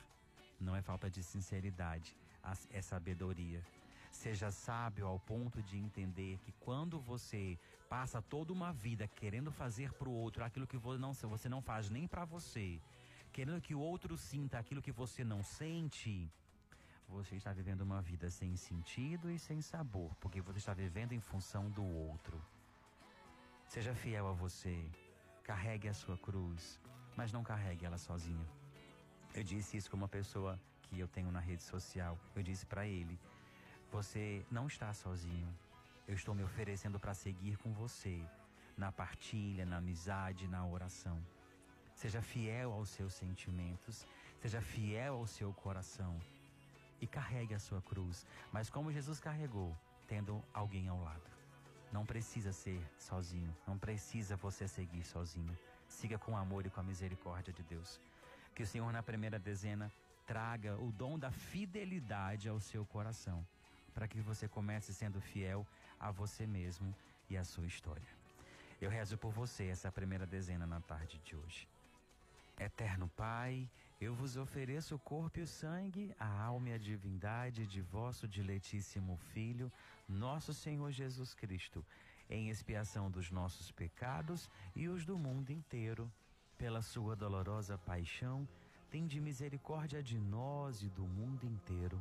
Não 0.60 0.74
é 0.74 0.82
falta 0.82 1.10
de 1.10 1.22
sinceridade, 1.22 2.16
é 2.70 2.80
sabedoria. 2.80 3.62
Seja 4.10 4.50
sábio 4.50 5.06
ao 5.06 5.18
ponto 5.18 5.62
de 5.62 5.76
entender 5.76 6.38
que 6.38 6.52
quando 6.52 6.98
você 6.98 7.58
passa 7.88 8.20
toda 8.20 8.52
uma 8.52 8.72
vida 8.72 9.06
querendo 9.06 9.50
fazer 9.50 9.92
para 9.92 10.08
o 10.08 10.12
outro 10.12 10.44
aquilo 10.44 10.66
que 10.66 10.76
você 10.76 11.48
não, 11.48 11.62
faz 11.62 11.88
nem 11.88 12.06
para 12.06 12.24
você, 12.24 12.80
querendo 13.32 13.60
que 13.60 13.74
o 13.74 13.80
outro 13.80 14.16
sinta 14.16 14.58
aquilo 14.58 14.82
que 14.82 14.92
você 14.92 15.24
não 15.24 15.42
sente, 15.42 16.30
você 17.08 17.36
está 17.36 17.52
vivendo 17.52 17.82
uma 17.82 18.02
vida 18.02 18.28
sem 18.30 18.54
sentido 18.56 19.30
e 19.30 19.38
sem 19.38 19.62
sabor, 19.62 20.14
porque 20.16 20.40
você 20.40 20.58
está 20.58 20.74
vivendo 20.74 21.12
em 21.12 21.20
função 21.20 21.70
do 21.70 21.84
outro. 21.84 22.42
Seja 23.66 23.94
fiel 23.94 24.26
a 24.26 24.32
você, 24.32 24.90
carregue 25.42 25.88
a 25.88 25.94
sua 25.94 26.18
cruz, 26.18 26.80
mas 27.16 27.32
não 27.32 27.42
carregue 27.42 27.86
ela 27.86 27.98
sozinho. 27.98 28.46
Eu 29.34 29.42
disse 29.42 29.76
isso 29.76 29.90
com 29.90 29.96
uma 29.96 30.08
pessoa 30.08 30.58
que 30.82 30.98
eu 30.98 31.08
tenho 31.08 31.30
na 31.30 31.40
rede 31.40 31.62
social. 31.62 32.18
Eu 32.34 32.42
disse 32.42 32.66
para 32.66 32.86
ele: 32.86 33.18
você 33.90 34.44
não 34.50 34.66
está 34.66 34.92
sozinho. 34.92 35.48
Eu 36.06 36.14
estou 36.14 36.34
me 36.34 36.42
oferecendo 36.42 36.98
para 36.98 37.14
seguir 37.14 37.56
com 37.58 37.72
você 37.72 38.22
na 38.76 38.92
partilha, 38.92 39.66
na 39.66 39.78
amizade, 39.78 40.46
na 40.46 40.64
oração. 40.66 41.18
Seja 41.94 42.22
fiel 42.22 42.72
aos 42.72 42.90
seus 42.90 43.12
sentimentos, 43.14 44.06
seja 44.40 44.60
fiel 44.60 45.14
ao 45.14 45.26
seu 45.26 45.52
coração 45.52 46.20
e 47.00 47.06
carregue 47.06 47.54
a 47.54 47.58
sua 47.58 47.82
cruz, 47.82 48.26
mas 48.52 48.70
como 48.70 48.92
Jesus 48.92 49.18
carregou, 49.20 49.76
tendo 50.06 50.42
alguém 50.52 50.88
ao 50.88 51.02
lado. 51.02 51.28
Não 51.90 52.04
precisa 52.04 52.52
ser 52.52 52.80
sozinho, 52.98 53.54
não 53.66 53.78
precisa 53.78 54.36
você 54.36 54.68
seguir 54.68 55.02
sozinho. 55.04 55.56
Siga 55.88 56.18
com 56.18 56.36
amor 56.36 56.66
e 56.66 56.70
com 56.70 56.80
a 56.80 56.82
misericórdia 56.82 57.52
de 57.52 57.62
Deus. 57.62 57.98
Que 58.54 58.62
o 58.62 58.66
Senhor, 58.66 58.92
na 58.92 59.02
primeira 59.02 59.38
dezena, 59.38 59.90
traga 60.26 60.76
o 60.76 60.92
dom 60.92 61.18
da 61.18 61.30
fidelidade 61.30 62.48
ao 62.48 62.60
seu 62.60 62.84
coração 62.84 63.44
para 63.98 64.06
que 64.06 64.20
você 64.20 64.46
comece 64.46 64.94
sendo 64.94 65.20
fiel 65.20 65.66
a 65.98 66.12
você 66.12 66.46
mesmo 66.46 66.94
e 67.28 67.36
à 67.36 67.42
sua 67.42 67.66
história. 67.66 68.06
Eu 68.80 68.88
rezo 68.88 69.18
por 69.18 69.32
você 69.32 69.66
essa 69.66 69.90
primeira 69.90 70.24
dezena 70.24 70.64
na 70.68 70.80
tarde 70.80 71.18
de 71.24 71.34
hoje. 71.34 71.66
Eterno 72.60 73.08
Pai, 73.16 73.68
eu 74.00 74.14
vos 74.14 74.36
ofereço 74.36 74.94
o 74.94 75.00
corpo 75.00 75.40
e 75.40 75.42
o 75.42 75.48
sangue, 75.48 76.14
a 76.16 76.28
alma 76.42 76.68
e 76.68 76.74
a 76.74 76.78
divindade 76.78 77.66
de 77.66 77.80
vosso 77.80 78.28
diletíssimo 78.28 79.16
Filho, 79.32 79.68
nosso 80.08 80.54
Senhor 80.54 80.92
Jesus 80.92 81.34
Cristo, 81.34 81.84
em 82.30 82.50
expiação 82.50 83.10
dos 83.10 83.32
nossos 83.32 83.72
pecados 83.72 84.48
e 84.76 84.86
os 84.86 85.04
do 85.04 85.18
mundo 85.18 85.50
inteiro 85.50 86.08
pela 86.56 86.82
sua 86.82 87.16
dolorosa 87.16 87.76
paixão, 87.78 88.46
tende 88.92 89.20
misericórdia 89.20 90.00
de 90.00 90.20
nós 90.20 90.82
e 90.82 90.88
do 90.88 91.02
mundo 91.04 91.44
inteiro. 91.44 92.00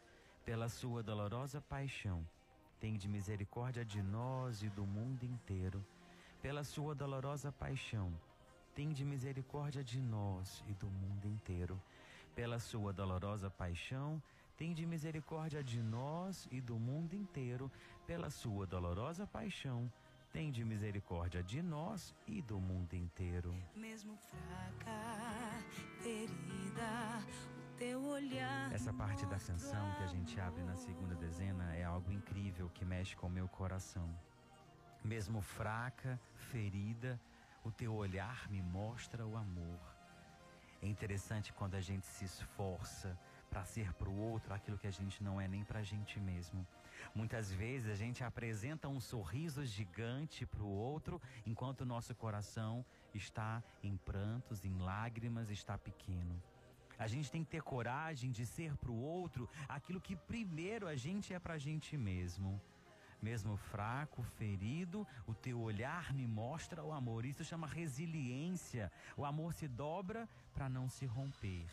Pela 0.45 0.67
sua 0.67 1.03
dolorosa 1.03 1.61
paixão, 1.61 2.27
tende 2.79 3.07
misericórdia 3.07 3.85
de 3.85 4.01
nós 4.01 4.63
e 4.63 4.69
do 4.69 4.85
mundo 4.85 5.23
inteiro. 5.23 5.85
Pela 6.41 6.63
sua 6.63 6.95
dolorosa 6.95 7.51
paixão, 7.51 8.11
tende 8.73 9.05
misericórdia 9.05 9.83
de 9.83 9.99
nós 10.01 10.63
e 10.67 10.73
do 10.73 10.87
mundo 10.87 11.27
inteiro. 11.27 11.79
Pela 12.35 12.57
sua 12.57 12.91
dolorosa 12.91 13.51
paixão, 13.51 14.21
tende 14.57 14.83
misericórdia 14.83 15.63
de 15.63 15.79
nós 15.79 16.47
e 16.51 16.59
do 16.59 16.79
mundo 16.79 17.13
inteiro. 17.13 17.71
Pela 18.07 18.31
sua 18.31 18.65
dolorosa 18.65 19.27
paixão, 19.27 19.91
tende 20.33 20.63
misericórdia 20.65 21.43
de 21.43 21.61
nós 21.61 22.15
e 22.27 22.41
do 22.41 22.59
mundo 22.59 22.95
inteiro. 22.95 23.55
Mesmo 23.75 24.17
fraca, 24.17 25.63
ferida. 26.01 27.60
Essa 28.71 28.93
parte 28.93 29.25
da 29.25 29.39
canção 29.39 29.91
que 29.95 30.03
a 30.03 30.07
gente 30.07 30.39
abre 30.39 30.61
na 30.61 30.75
segunda 30.75 31.15
dezena 31.15 31.75
é 31.75 31.83
algo 31.83 32.11
incrível 32.11 32.69
que 32.69 32.85
mexe 32.85 33.15
com 33.15 33.25
o 33.25 33.29
meu 33.29 33.47
coração. 33.47 34.07
Mesmo 35.03 35.41
fraca, 35.41 36.19
ferida, 36.51 37.19
o 37.63 37.71
teu 37.71 37.95
olhar 37.95 38.47
me 38.51 38.61
mostra 38.61 39.25
o 39.25 39.35
amor. 39.35 39.79
É 40.79 40.85
interessante 40.85 41.51
quando 41.53 41.73
a 41.73 41.81
gente 41.81 42.05
se 42.05 42.23
esforça 42.23 43.17
para 43.49 43.65
ser 43.65 43.91
para 43.95 44.09
o 44.09 44.15
outro 44.15 44.53
aquilo 44.53 44.77
que 44.77 44.87
a 44.87 44.91
gente 44.91 45.23
não 45.23 45.41
é 45.41 45.47
nem 45.47 45.63
para 45.63 45.79
a 45.79 45.83
gente 45.83 46.19
mesmo. 46.19 46.65
Muitas 47.15 47.51
vezes 47.51 47.91
a 47.91 47.95
gente 47.95 48.23
apresenta 48.23 48.87
um 48.87 48.99
sorriso 48.99 49.65
gigante 49.65 50.45
para 50.45 50.61
o 50.61 50.69
outro, 50.69 51.19
enquanto 51.47 51.81
o 51.81 51.85
nosso 51.85 52.13
coração 52.13 52.85
está 53.11 53.63
em 53.81 53.97
prantos, 53.97 54.63
em 54.63 54.77
lágrimas, 54.77 55.49
está 55.49 55.79
pequeno. 55.79 56.39
A 57.01 57.07
gente 57.07 57.31
tem 57.31 57.43
que 57.43 57.49
ter 57.49 57.63
coragem 57.63 58.29
de 58.31 58.45
ser 58.45 58.77
para 58.77 58.91
o 58.91 59.01
outro 59.01 59.49
aquilo 59.67 59.99
que 59.99 60.15
primeiro 60.15 60.87
a 60.87 60.95
gente 60.95 61.33
é 61.33 61.39
para 61.39 61.55
a 61.55 61.57
gente 61.57 61.97
mesmo. 61.97 62.61
Mesmo 63.19 63.57
fraco, 63.57 64.21
ferido, 64.21 65.07
o 65.25 65.33
teu 65.33 65.59
olhar 65.59 66.13
me 66.13 66.27
mostra 66.27 66.83
o 66.83 66.93
amor. 66.93 67.25
Isso 67.25 67.43
chama 67.43 67.65
resiliência. 67.65 68.91
O 69.17 69.25
amor 69.25 69.51
se 69.51 69.67
dobra 69.67 70.29
para 70.53 70.69
não 70.69 70.87
se 70.87 71.07
romper. 71.07 71.65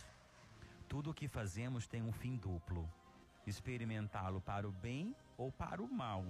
Tudo 0.88 1.10
o 1.10 1.14
que 1.14 1.28
fazemos 1.28 1.86
tem 1.86 2.02
um 2.02 2.12
fim 2.12 2.34
duplo: 2.36 2.90
experimentá-lo 3.46 4.40
para 4.40 4.66
o 4.66 4.72
bem 4.72 5.14
ou 5.36 5.52
para 5.52 5.82
o 5.82 5.92
mal, 5.92 6.24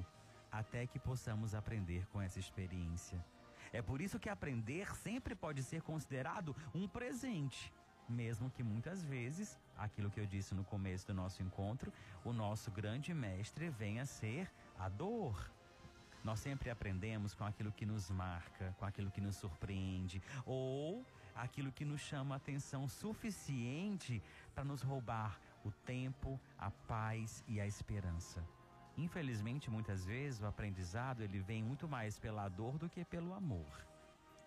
até 0.51 0.89
que 0.89 0.99
possamos 0.99 1.55
aprender 1.55 2.05
com 2.09 2.21
essa 2.21 2.41
experiência. 2.41 3.25
É 3.73 3.81
por 3.81 4.01
isso 4.01 4.19
que 4.19 4.29
aprender 4.29 4.93
sempre 4.97 5.37
pode 5.37 5.63
ser 5.63 5.83
considerado 5.83 6.57
um 6.75 6.89
presente 6.89 7.73
mesmo 8.09 8.51
que 8.51 8.62
muitas 8.62 9.05
vezes, 9.05 9.59
aquilo 9.77 10.11
que 10.11 10.21
eu 10.21 10.27
disse 10.27 10.55
no 10.55 10.64
começo 10.64 11.07
do 11.07 11.14
nosso 11.14 11.42
encontro, 11.42 11.92
o 12.25 12.33
nosso 12.33 12.71
grande 12.71 13.12
mestre 13.14 13.68
venha 13.68 14.03
a 14.03 14.07
ser 14.07 14.51
a 14.79 14.88
dor. 14.88 15.51
Nós 16.25 16.40
sempre 16.40 16.71
aprendemos 16.71 17.35
com 17.35 17.44
aquilo 17.44 17.73
que 17.73 17.87
nos 17.87 18.11
marca, 18.11 18.75
com 18.79 18.85
aquilo 18.85 19.11
que 19.11 19.21
nos 19.21 19.37
surpreende, 19.37 20.23
ou 20.44 21.05
aquilo 21.35 21.71
que 21.71 21.85
nos 21.85 22.01
chama 22.01 22.37
atenção 22.37 22.88
suficiente 22.88 24.23
para 24.55 24.64
nos 24.64 24.83
roubar 24.83 25.38
o 25.64 25.71
tempo, 25.71 26.40
a 26.59 26.71
paz 26.71 27.44
e 27.47 27.61
a 27.61 27.66
esperança. 27.66 28.44
Infelizmente, 28.97 29.71
muitas 29.71 30.05
vezes 30.05 30.40
o 30.40 30.47
aprendizado 30.47 31.23
ele 31.23 31.38
vem 31.38 31.62
muito 31.62 31.88
mais 31.88 32.18
pela 32.18 32.49
dor 32.49 32.77
do 32.79 32.88
que 32.88 33.05
pelo 33.05 33.33
amor. 33.33 33.87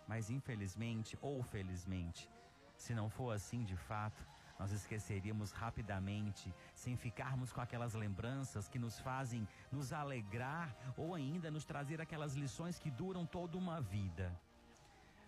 Mas 0.07 0.29
infelizmente 0.29 1.17
ou 1.21 1.41
felizmente, 1.41 2.29
se 2.81 2.95
não 2.95 3.09
for 3.09 3.31
assim 3.31 3.63
de 3.63 3.75
fato, 3.75 4.25
nós 4.59 4.71
esqueceríamos 4.71 5.51
rapidamente, 5.51 6.53
sem 6.73 6.95
ficarmos 6.97 7.51
com 7.53 7.61
aquelas 7.61 7.93
lembranças 7.93 8.67
que 8.67 8.79
nos 8.79 8.99
fazem 8.99 9.47
nos 9.71 9.93
alegrar 9.93 10.75
ou 10.97 11.13
ainda 11.13 11.51
nos 11.51 11.63
trazer 11.63 12.01
aquelas 12.01 12.33
lições 12.33 12.79
que 12.79 12.89
duram 12.89 13.25
toda 13.25 13.57
uma 13.57 13.79
vida. 13.79 14.35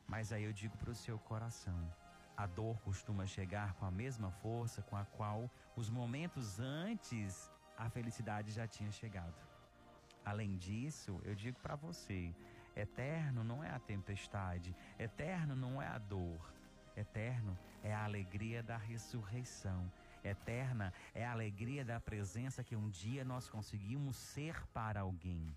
Mas 0.08 0.32
aí 0.32 0.44
eu 0.44 0.54
digo 0.54 0.76
para 0.78 0.90
o 0.90 0.96
seu 0.96 1.18
coração: 1.20 1.80
a 2.36 2.46
dor 2.48 2.80
costuma 2.82 3.26
chegar 3.28 3.74
com 3.76 3.86
a 3.86 3.92
mesma 3.92 4.32
força 4.32 4.82
com 4.82 4.98
a 4.98 5.06
qual 5.06 5.50
os 5.76 5.90
momentos 5.90 6.60
antes 6.60 7.50
a 7.78 7.88
felicidade 7.90 8.52
já 8.52 8.68
tinha 8.68 8.92
chegado. 8.92 9.42
Além 10.26 10.58
disso, 10.58 11.20
eu 11.24 11.36
digo 11.36 11.60
para 11.60 11.76
você: 11.76 12.36
eterno 12.76 13.44
não 13.44 13.64
é 13.64 13.70
a 13.70 13.80
tempestade, 13.80 14.76
eterno 14.98 15.56
não 15.56 15.80
é 15.82 15.88
a 15.88 15.98
dor 15.98 16.54
Eterno 16.96 17.58
é 17.82 17.94
a 17.94 18.04
alegria 18.04 18.62
da 18.62 18.78
ressurreição. 18.78 19.92
Eterna 20.24 20.94
é 21.14 21.26
a 21.26 21.32
alegria 21.32 21.84
da 21.84 22.00
presença 22.00 22.64
que 22.64 22.76
um 22.76 22.90
dia 22.90 23.26
nós 23.26 23.50
conseguimos 23.50 24.16
ser 24.16 24.66
para 24.68 25.02
alguém. 25.02 25.56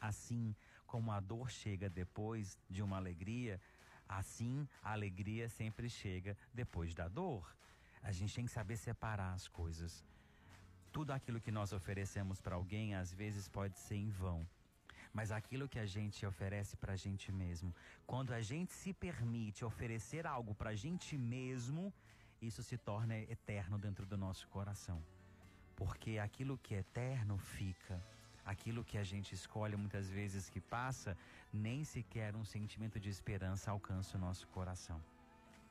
Assim 0.00 0.54
como 0.86 1.12
a 1.12 1.20
dor 1.20 1.50
chega 1.50 1.88
depois 1.88 2.58
de 2.68 2.82
uma 2.82 2.96
alegria, 2.96 3.60
assim 4.08 4.68
a 4.82 4.92
alegria 4.92 5.48
sempre 5.48 5.88
chega 5.88 6.36
depois 6.52 6.94
da 6.94 7.08
dor. 7.08 7.56
A 8.02 8.12
gente 8.12 8.34
tem 8.34 8.44
que 8.44 8.50
saber 8.50 8.76
separar 8.76 9.32
as 9.32 9.46
coisas. 9.46 10.04
Tudo 10.92 11.12
aquilo 11.12 11.40
que 11.40 11.52
nós 11.52 11.72
oferecemos 11.72 12.40
para 12.40 12.56
alguém 12.56 12.94
às 12.94 13.12
vezes 13.12 13.48
pode 13.48 13.78
ser 13.78 13.96
em 13.96 14.10
vão 14.10 14.46
mas 15.12 15.32
aquilo 15.32 15.68
que 15.68 15.78
a 15.78 15.86
gente 15.86 16.24
oferece 16.24 16.76
para 16.76 16.92
a 16.92 16.96
gente 16.96 17.32
mesmo. 17.32 17.74
Quando 18.06 18.32
a 18.32 18.40
gente 18.40 18.72
se 18.72 18.92
permite 18.92 19.64
oferecer 19.64 20.26
algo 20.26 20.54
para 20.54 20.70
a 20.70 20.74
gente 20.74 21.16
mesmo, 21.16 21.92
isso 22.40 22.62
se 22.62 22.76
torna 22.78 23.18
eterno 23.18 23.78
dentro 23.78 24.06
do 24.06 24.16
nosso 24.16 24.46
coração. 24.48 25.02
Porque 25.74 26.18
aquilo 26.18 26.58
que 26.58 26.74
é 26.74 26.78
eterno 26.78 27.36
fica. 27.38 28.00
Aquilo 28.44 28.84
que 28.84 28.98
a 28.98 29.04
gente 29.04 29.34
escolhe 29.34 29.76
muitas 29.76 30.08
vezes 30.08 30.48
que 30.48 30.60
passa, 30.60 31.16
nem 31.52 31.84
sequer 31.84 32.34
um 32.34 32.44
sentimento 32.44 32.98
de 32.98 33.08
esperança 33.08 33.70
alcança 33.70 34.16
o 34.16 34.20
nosso 34.20 34.46
coração. 34.48 35.00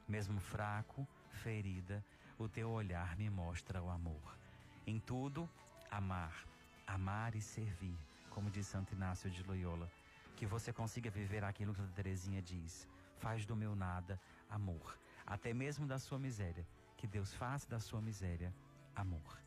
Mesmo 0.07 0.39
fraco, 0.39 1.07
ferida, 1.31 2.03
o 2.37 2.47
teu 2.47 2.69
olhar 2.69 3.17
me 3.17 3.29
mostra 3.29 3.81
o 3.81 3.89
amor. 3.89 4.37
Em 4.85 4.99
tudo, 4.99 5.49
amar, 5.91 6.45
amar 6.87 7.35
e 7.35 7.41
servir 7.41 8.08
como 8.39 8.49
diz 8.49 8.67
Santo 8.67 8.93
Inácio 8.93 9.29
de 9.29 9.43
Loyola, 9.43 9.91
que 10.37 10.45
você 10.45 10.71
consiga 10.71 11.09
viver 11.09 11.43
aquilo 11.43 11.73
que 11.73 11.81
a 11.81 11.87
Terezinha 11.87 12.41
diz. 12.41 12.87
Faz 13.17 13.45
do 13.45 13.53
meu 13.53 13.75
nada 13.75 14.17
amor, 14.49 14.97
até 15.27 15.53
mesmo 15.53 15.85
da 15.85 15.99
sua 15.99 16.17
miséria. 16.17 16.65
Que 16.95 17.05
Deus 17.05 17.33
faça 17.33 17.67
da 17.67 17.81
sua 17.81 17.99
miséria 17.99 18.55
amor. 18.95 19.37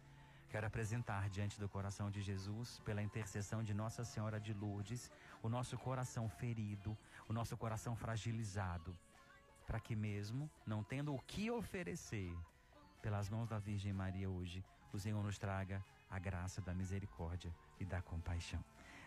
Quero 0.50 0.66
apresentar 0.66 1.30
diante 1.30 1.58
do 1.58 1.70
coração 1.70 2.10
de 2.10 2.20
Jesus, 2.20 2.80
pela 2.80 3.02
intercessão 3.02 3.64
de 3.64 3.72
Nossa 3.72 4.04
Senhora 4.04 4.38
de 4.38 4.52
Lourdes, 4.52 5.10
o 5.42 5.48
nosso 5.48 5.78
coração 5.78 6.28
ferido, 6.28 6.94
o 7.26 7.32
nosso 7.32 7.56
coração 7.56 7.96
fragilizado, 7.96 8.94
para 9.66 9.80
que 9.80 9.96
mesmo 9.96 10.50
não 10.66 10.84
tendo 10.84 11.14
o 11.14 11.18
que 11.20 11.50
oferecer, 11.50 12.36
pelas 13.00 13.30
mãos 13.30 13.48
da 13.48 13.58
Virgem 13.58 13.94
Maria 13.94 14.28
hoje, 14.28 14.62
o 14.92 14.98
Senhor 14.98 15.24
nos 15.24 15.38
traga 15.38 15.82
a 16.12 16.18
graça 16.18 16.60
da 16.60 16.74
misericórdia 16.74 17.52
e 17.80 17.84
da 17.86 18.02
compaixão. 18.02 18.62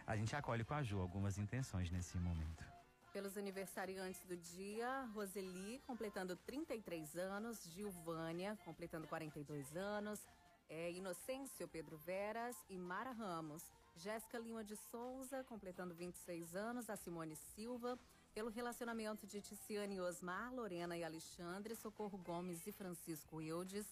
A 0.08 0.18
gente 0.18 0.36
acolhe 0.36 0.64
com 0.66 0.74
a 0.74 0.82
Ju 0.82 1.00
algumas 1.00 1.38
intenções 1.38 1.92
nesse 1.92 2.18
momento. 2.18 2.66
Pelos 3.14 3.38
aniversariantes 3.38 4.24
do 4.24 4.36
dia, 4.36 5.08
Roseli 5.14 5.80
completando 5.86 6.36
33 6.36 7.16
anos, 7.16 7.64
Gilvânia 7.74 8.58
completando 8.66 9.08
42 9.08 9.76
anos, 9.78 10.20
é, 10.68 10.92
Inocêncio 10.92 11.68
Pedro 11.68 11.96
Veras 11.98 12.58
e 12.70 12.78
Mara 12.78 13.12
Ramos. 13.12 13.64
Jéssica 13.98 14.38
Lima 14.38 14.64
de 14.64 14.76
Souza 14.76 15.44
completando 15.46 15.94
26 15.94 16.56
anos, 16.56 16.90
a 16.90 16.98
Simone 16.98 17.36
Silva, 17.36 17.98
pelo 18.34 18.50
relacionamento 18.50 19.26
de 19.26 19.40
Ticiane 19.42 20.02
Osmar, 20.02 20.54
Lorena 20.54 20.98
e 20.98 21.04
Alexandre, 21.04 21.76
Socorro 21.76 22.18
Gomes 22.18 22.68
e 22.68 22.74
Francisco 22.74 23.42
Eudes, 23.42 23.86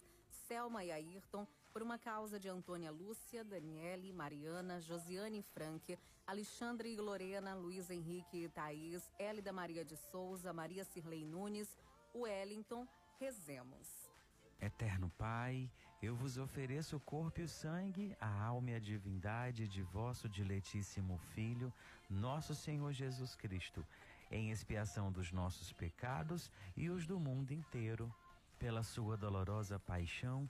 Selma 0.47 0.83
e 0.83 0.91
Ayrton, 0.91 1.47
por 1.73 1.81
uma 1.81 1.97
causa 1.97 2.39
de 2.39 2.47
Antônia 2.47 2.91
Lúcia, 2.91 3.43
Daniele, 3.43 4.13
Mariana, 4.13 4.79
Josiane 4.79 5.41
Frank, 5.41 5.97
Alexandre 6.27 6.93
e 6.93 6.97
Lorena, 6.97 7.55
Luiz 7.55 7.89
Henrique 7.89 8.43
e 8.43 8.49
Thaís, 8.49 9.11
Hélida 9.17 9.51
Maria 9.51 9.83
de 9.83 9.97
Souza, 9.97 10.53
Maria 10.53 10.83
Cirlei 10.83 11.25
Nunes, 11.25 11.75
Wellington, 12.13 12.87
rezemos. 13.19 14.13
Eterno 14.61 15.11
Pai, 15.17 15.69
eu 16.01 16.15
vos 16.15 16.37
ofereço 16.37 16.97
o 16.97 16.99
corpo 16.99 17.41
e 17.41 17.43
o 17.43 17.49
sangue, 17.49 18.15
a 18.21 18.43
alma 18.43 18.71
e 18.71 18.75
a 18.75 18.79
divindade 18.79 19.67
de 19.67 19.81
vosso 19.81 20.29
diletíssimo 20.29 21.17
Filho, 21.33 21.73
nosso 22.07 22.53
Senhor 22.53 22.93
Jesus 22.93 23.35
Cristo, 23.35 23.83
em 24.29 24.51
expiação 24.51 25.11
dos 25.11 25.31
nossos 25.31 25.73
pecados 25.73 26.51
e 26.77 26.89
os 26.89 27.07
do 27.07 27.19
mundo 27.19 27.51
inteiro. 27.51 28.13
Pela 28.59 28.83
sua 28.83 29.17
dolorosa 29.17 29.77
paixão, 29.79 30.49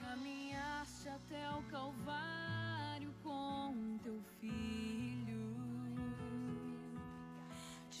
Caminhaste 0.00 1.08
até 1.08 1.50
o 1.50 1.62
Calvário 1.64 3.14
com 3.22 3.98
teu 4.02 4.20
filho 4.40 4.80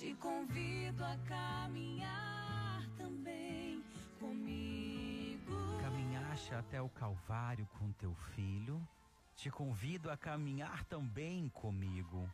te 0.00 0.14
convido 0.14 1.04
a 1.04 1.14
caminhar 1.28 2.88
também 2.96 3.84
comigo. 4.18 5.52
Caminhaste 5.82 6.54
até 6.54 6.80
o 6.80 6.88
Calvário 6.88 7.66
com 7.78 7.92
teu 7.92 8.14
filho. 8.14 8.80
Te 9.36 9.50
convido 9.50 10.10
a 10.10 10.16
caminhar 10.16 10.84
também 10.84 11.50
comigo. 11.50 12.26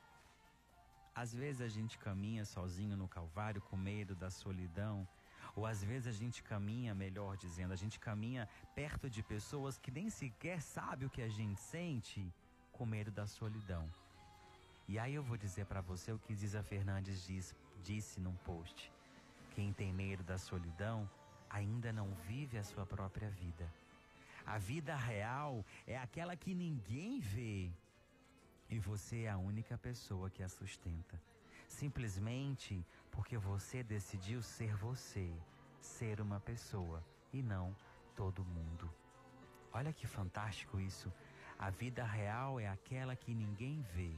Às 1.12 1.34
vezes 1.34 1.60
a 1.60 1.66
gente 1.66 1.98
caminha 1.98 2.44
sozinho 2.44 2.96
no 2.96 3.08
Calvário 3.08 3.60
com 3.60 3.76
medo 3.76 4.14
da 4.14 4.30
solidão. 4.30 5.08
Ou 5.56 5.64
às 5.64 5.82
vezes 5.82 6.06
a 6.06 6.12
gente 6.12 6.42
caminha, 6.42 6.94
melhor 6.94 7.36
dizendo, 7.36 7.72
a 7.72 7.76
gente 7.76 7.98
caminha 7.98 8.46
perto 8.74 9.08
de 9.08 9.22
pessoas 9.22 9.78
que 9.78 9.90
nem 9.90 10.10
sequer 10.10 10.60
sabe 10.60 11.06
o 11.06 11.10
que 11.10 11.22
a 11.22 11.28
gente 11.28 11.58
sente 11.58 12.30
com 12.70 12.84
medo 12.84 13.10
da 13.10 13.26
solidão. 13.26 13.90
E 14.86 14.98
aí 14.98 15.14
eu 15.14 15.22
vou 15.22 15.38
dizer 15.38 15.64
para 15.64 15.80
você 15.80 16.12
o 16.12 16.18
que 16.18 16.34
Ziza 16.34 16.62
Fernandes 16.62 17.24
diz, 17.26 17.54
disse 17.82 18.20
num 18.20 18.36
post. 18.36 18.92
Quem 19.54 19.72
tem 19.72 19.92
medo 19.92 20.22
da 20.22 20.36
solidão 20.36 21.08
ainda 21.48 21.90
não 21.90 22.08
vive 22.28 22.58
a 22.58 22.62
sua 22.62 22.84
própria 22.84 23.30
vida. 23.30 23.66
A 24.44 24.58
vida 24.58 24.94
real 24.94 25.64
é 25.86 25.96
aquela 25.96 26.36
que 26.36 26.54
ninguém 26.54 27.18
vê. 27.18 27.70
E 28.68 28.78
você 28.78 29.22
é 29.22 29.30
a 29.30 29.38
única 29.38 29.78
pessoa 29.78 30.28
que 30.28 30.42
a 30.42 30.48
sustenta. 30.48 31.20
Simplesmente 31.66 32.84
porque 33.16 33.38
você 33.38 33.82
decidiu 33.82 34.42
ser 34.42 34.76
você, 34.76 35.32
ser 35.80 36.20
uma 36.20 36.38
pessoa 36.38 37.02
e 37.32 37.42
não 37.42 37.74
todo 38.14 38.44
mundo. 38.44 38.92
Olha 39.72 39.90
que 39.90 40.06
fantástico 40.06 40.78
isso. 40.78 41.10
A 41.58 41.70
vida 41.70 42.04
real 42.04 42.60
é 42.60 42.68
aquela 42.68 43.16
que 43.16 43.34
ninguém 43.34 43.80
vê 43.94 44.14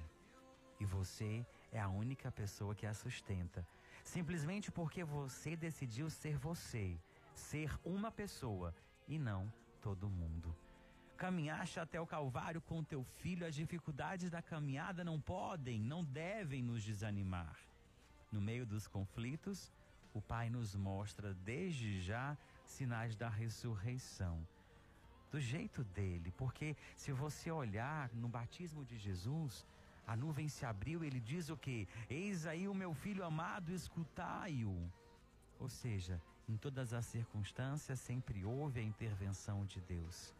e 0.80 0.84
você 0.84 1.46
é 1.70 1.80
a 1.80 1.88
única 1.88 2.32
pessoa 2.32 2.74
que 2.74 2.86
a 2.86 2.92
sustenta. 2.92 3.64
Simplesmente 4.02 4.68
porque 4.72 5.04
você 5.04 5.54
decidiu 5.54 6.10
ser 6.10 6.36
você, 6.36 6.98
ser 7.32 7.78
uma 7.84 8.10
pessoa 8.10 8.74
e 9.06 9.16
não 9.16 9.50
todo 9.80 10.10
mundo. 10.10 10.52
Caminhaste 11.16 11.78
até 11.78 12.00
o 12.00 12.06
Calvário 12.06 12.60
com 12.60 12.82
teu 12.82 13.04
filho, 13.04 13.46
as 13.46 13.54
dificuldades 13.54 14.28
da 14.28 14.42
caminhada 14.42 15.04
não 15.04 15.20
podem, 15.20 15.80
não 15.80 16.02
devem 16.02 16.62
nos 16.64 16.82
desanimar. 16.82 17.56
No 18.30 18.40
meio 18.40 18.66
dos 18.66 18.86
conflitos, 18.86 19.72
o 20.12 20.20
Pai 20.20 20.50
nos 20.50 20.74
mostra 20.74 21.34
desde 21.34 22.00
já 22.02 22.36
sinais 22.64 23.16
da 23.16 23.28
ressurreição. 23.28 24.46
Do 25.30 25.40
jeito 25.40 25.84
dele, 25.84 26.32
porque 26.36 26.76
se 26.96 27.12
você 27.12 27.50
olhar 27.50 28.10
no 28.14 28.28
batismo 28.28 28.84
de 28.84 28.96
Jesus, 28.98 29.66
a 30.06 30.16
nuvem 30.16 30.48
se 30.48 30.64
abriu, 30.64 31.04
ele 31.04 31.20
diz 31.20 31.50
o 31.50 31.56
que? 31.56 31.86
Eis 32.08 32.46
aí 32.46 32.66
o 32.66 32.74
meu 32.74 32.94
filho 32.94 33.24
amado, 33.24 33.70
escutai-o. 33.70 34.90
Ou 35.58 35.68
seja, 35.68 36.20
em 36.48 36.56
todas 36.56 36.94
as 36.94 37.04
circunstâncias 37.06 38.00
sempre 38.00 38.44
houve 38.44 38.80
a 38.80 38.82
intervenção 38.82 39.66
de 39.66 39.80
Deus. 39.82 40.34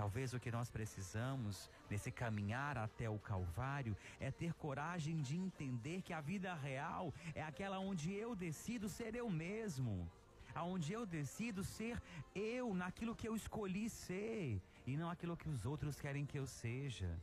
Talvez 0.00 0.32
o 0.32 0.40
que 0.40 0.50
nós 0.50 0.70
precisamos 0.70 1.68
nesse 1.90 2.10
caminhar 2.10 2.78
até 2.78 3.10
o 3.10 3.18
Calvário 3.18 3.94
é 4.18 4.30
ter 4.30 4.54
coragem 4.54 5.20
de 5.20 5.36
entender 5.36 6.00
que 6.00 6.14
a 6.14 6.22
vida 6.22 6.54
real 6.54 7.12
é 7.34 7.42
aquela 7.42 7.78
onde 7.78 8.10
eu 8.10 8.34
decido 8.34 8.88
ser 8.88 9.14
eu 9.14 9.28
mesmo, 9.28 10.10
aonde 10.54 10.94
eu 10.94 11.04
decido 11.04 11.62
ser 11.62 12.00
eu 12.34 12.72
naquilo 12.72 13.14
que 13.14 13.28
eu 13.28 13.36
escolhi 13.36 13.90
ser 13.90 14.58
e 14.86 14.96
não 14.96 15.10
aquilo 15.10 15.36
que 15.36 15.50
os 15.50 15.66
outros 15.66 16.00
querem 16.00 16.24
que 16.24 16.38
eu 16.38 16.46
seja. 16.46 17.14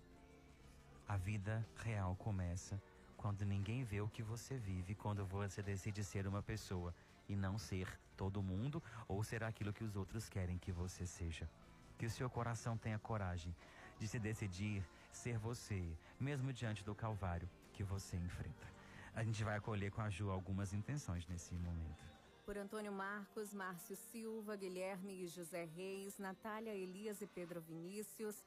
A 1.07 1.17
vida 1.17 1.67
real 1.77 2.15
começa 2.15 2.79
quando 3.17 3.43
ninguém 3.43 3.83
vê 3.83 4.01
o 4.01 4.07
que 4.07 4.21
você 4.21 4.55
vive, 4.55 4.93
quando 4.93 5.25
você 5.25 5.63
decide 5.63 6.03
ser 6.03 6.27
uma 6.27 6.43
pessoa 6.43 6.93
e 7.27 7.35
não 7.35 7.57
ser 7.57 7.87
todo 8.15 8.43
mundo 8.43 8.83
ou 9.07 9.23
ser 9.23 9.43
aquilo 9.43 9.73
que 9.73 9.83
os 9.83 9.95
outros 9.95 10.29
querem 10.29 10.59
que 10.59 10.71
você 10.71 11.07
seja. 11.07 11.49
Que 11.97 12.05
o 12.05 12.09
seu 12.09 12.29
coração 12.29 12.77
tenha 12.77 12.99
coragem 12.99 13.55
de 13.99 14.07
se 14.07 14.19
decidir 14.19 14.85
ser 15.11 15.37
você, 15.37 15.83
mesmo 16.19 16.53
diante 16.53 16.83
do 16.83 16.93
calvário 16.93 17.49
que 17.73 17.83
você 17.83 18.15
enfrenta. 18.17 18.67
A 19.13 19.23
gente 19.23 19.43
vai 19.43 19.57
acolher 19.57 19.91
com 19.91 20.01
a 20.01 20.09
Ju 20.09 20.29
algumas 20.29 20.73
intenções 20.73 21.25
nesse 21.27 21.55
momento. 21.55 22.05
Por 22.45 22.57
Antônio 22.57 22.91
Marcos, 22.91 23.53
Márcio 23.53 23.95
Silva, 23.95 24.55
Guilherme 24.55 25.23
e 25.23 25.27
José 25.27 25.65
Reis, 25.65 26.17
Natália, 26.17 26.73
Elias 26.73 27.19
e 27.21 27.27
Pedro 27.27 27.59
Vinícius, 27.59 28.43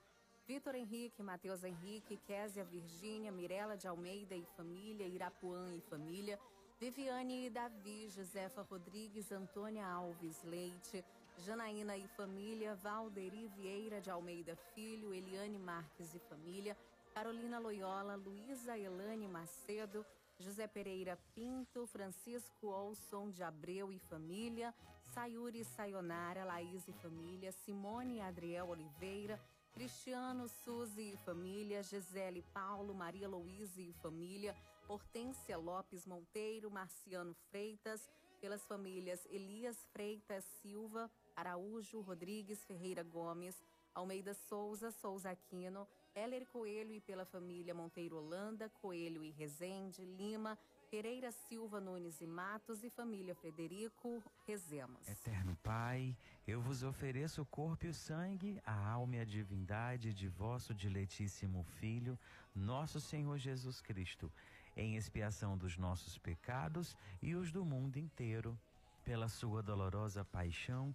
Vitor 0.47 0.75
Henrique, 0.75 1.23
Matheus 1.23 1.63
Henrique, 1.65 2.17
Késia 2.17 2.65
Virgínia, 2.65 3.31
Mirela 3.31 3.77
de 3.77 3.87
Almeida 3.87 4.35
e 4.35 4.45
família, 4.57 5.07
Irapuã 5.07 5.75
e 5.75 5.81
família, 5.81 6.39
Viviane 6.79 7.47
e 7.47 7.51
Davi, 7.51 8.09
Josefa 8.09 8.63
Rodrigues, 8.63 9.31
Antônia 9.31 9.87
Alves 9.87 10.43
Leite, 10.45 11.05
Janaína 11.41 11.97
e 11.97 12.07
família, 12.07 12.75
Valderi 12.75 13.49
Vieira 13.57 14.01
de 14.01 14.11
Almeida 14.11 14.55
Filho, 14.75 15.15
Eliane 15.15 15.59
Marques 15.59 16.15
e 16.15 16.19
família, 16.19 16.77
Carolina 17.15 17.59
Loyola, 17.59 18.15
Luísa 18.15 18.77
Elane 18.77 19.27
Macedo, 19.27 20.05
José 20.39 20.67
Pereira 20.67 21.19
Pinto, 21.35 21.87
Francisco 21.87 22.67
Olson 22.69 23.31
de 23.31 23.43
Abreu 23.43 23.91
e 23.91 23.99
família, 23.99 24.75
Sayuri 25.15 25.65
Sayonara, 25.65 26.45
Laís 26.45 26.87
e 26.87 26.93
família, 26.93 27.53
Simone 27.53 28.17
e 28.17 28.21
Adriel 28.21 28.69
Oliveira, 28.69 29.41
Cristiano, 29.73 30.47
Suzy 30.47 31.13
e 31.13 31.17
família, 31.25 31.83
Gisele 31.83 32.43
Paulo, 32.53 32.95
Maria 32.95 33.29
Louise 33.29 33.89
e 33.89 33.93
família, 33.95 34.55
Hortência 34.89 35.57
Lopes 35.57 36.05
Monteiro, 36.05 36.71
Marciano 36.71 37.35
Freitas, 37.51 38.11
pelas 38.41 38.65
famílias 38.65 39.27
Elias 39.31 39.77
Freitas 39.93 40.45
Silva, 40.45 41.11
Araújo 41.37 42.01
Rodrigues 42.01 42.65
Ferreira 42.65 43.03
Gomes, 43.03 43.63
Almeida 43.95 44.35
Souza, 44.35 44.91
Souza 44.91 45.31
Aquino, 45.31 45.87
Heller 46.15 46.47
Coelho 46.47 46.93
e 46.93 47.01
pela 47.01 47.25
família 47.25 47.75
Monteiro 47.75 48.17
Holanda, 48.17 48.69
Coelho 48.81 49.25
e 49.25 49.31
Rezende, 49.31 50.05
Lima, 50.05 50.59
Pereira 50.91 51.31
Silva 51.31 51.81
Nunes 51.81 52.21
e 52.21 52.27
Matos 52.27 52.83
e 52.83 52.91
família 52.91 53.35
Frederico, 53.35 54.23
rezemos. 54.45 55.07
Eterno 55.09 55.57
Pai, 55.63 56.17
eu 56.47 56.61
vos 56.61 56.83
ofereço 56.83 57.43
o 57.43 57.47
corpo 57.47 57.87
e 57.87 57.91
o 57.91 57.95
sangue, 57.95 58.61
a 58.67 58.91
alma 58.91 59.17
e 59.17 59.21
a 59.21 59.25
divindade 59.25 60.13
de 60.13 60.27
vosso 60.27 60.75
diletíssimo 60.75 61.63
Filho, 61.79 62.19
nosso 62.53 63.01
Senhor 63.01 63.39
Jesus 63.39 63.81
Cristo, 63.81 64.33
em 64.77 64.97
expiação 64.97 65.57
dos 65.57 65.77
nossos 65.79 66.19
pecados 66.19 66.97
e 67.23 67.37
os 67.37 67.53
do 67.53 67.65
mundo 67.65 67.97
inteiro. 67.97 68.59
Pela 69.05 69.29
sua 69.29 69.63
dolorosa 69.63 70.25
paixão, 70.25 70.95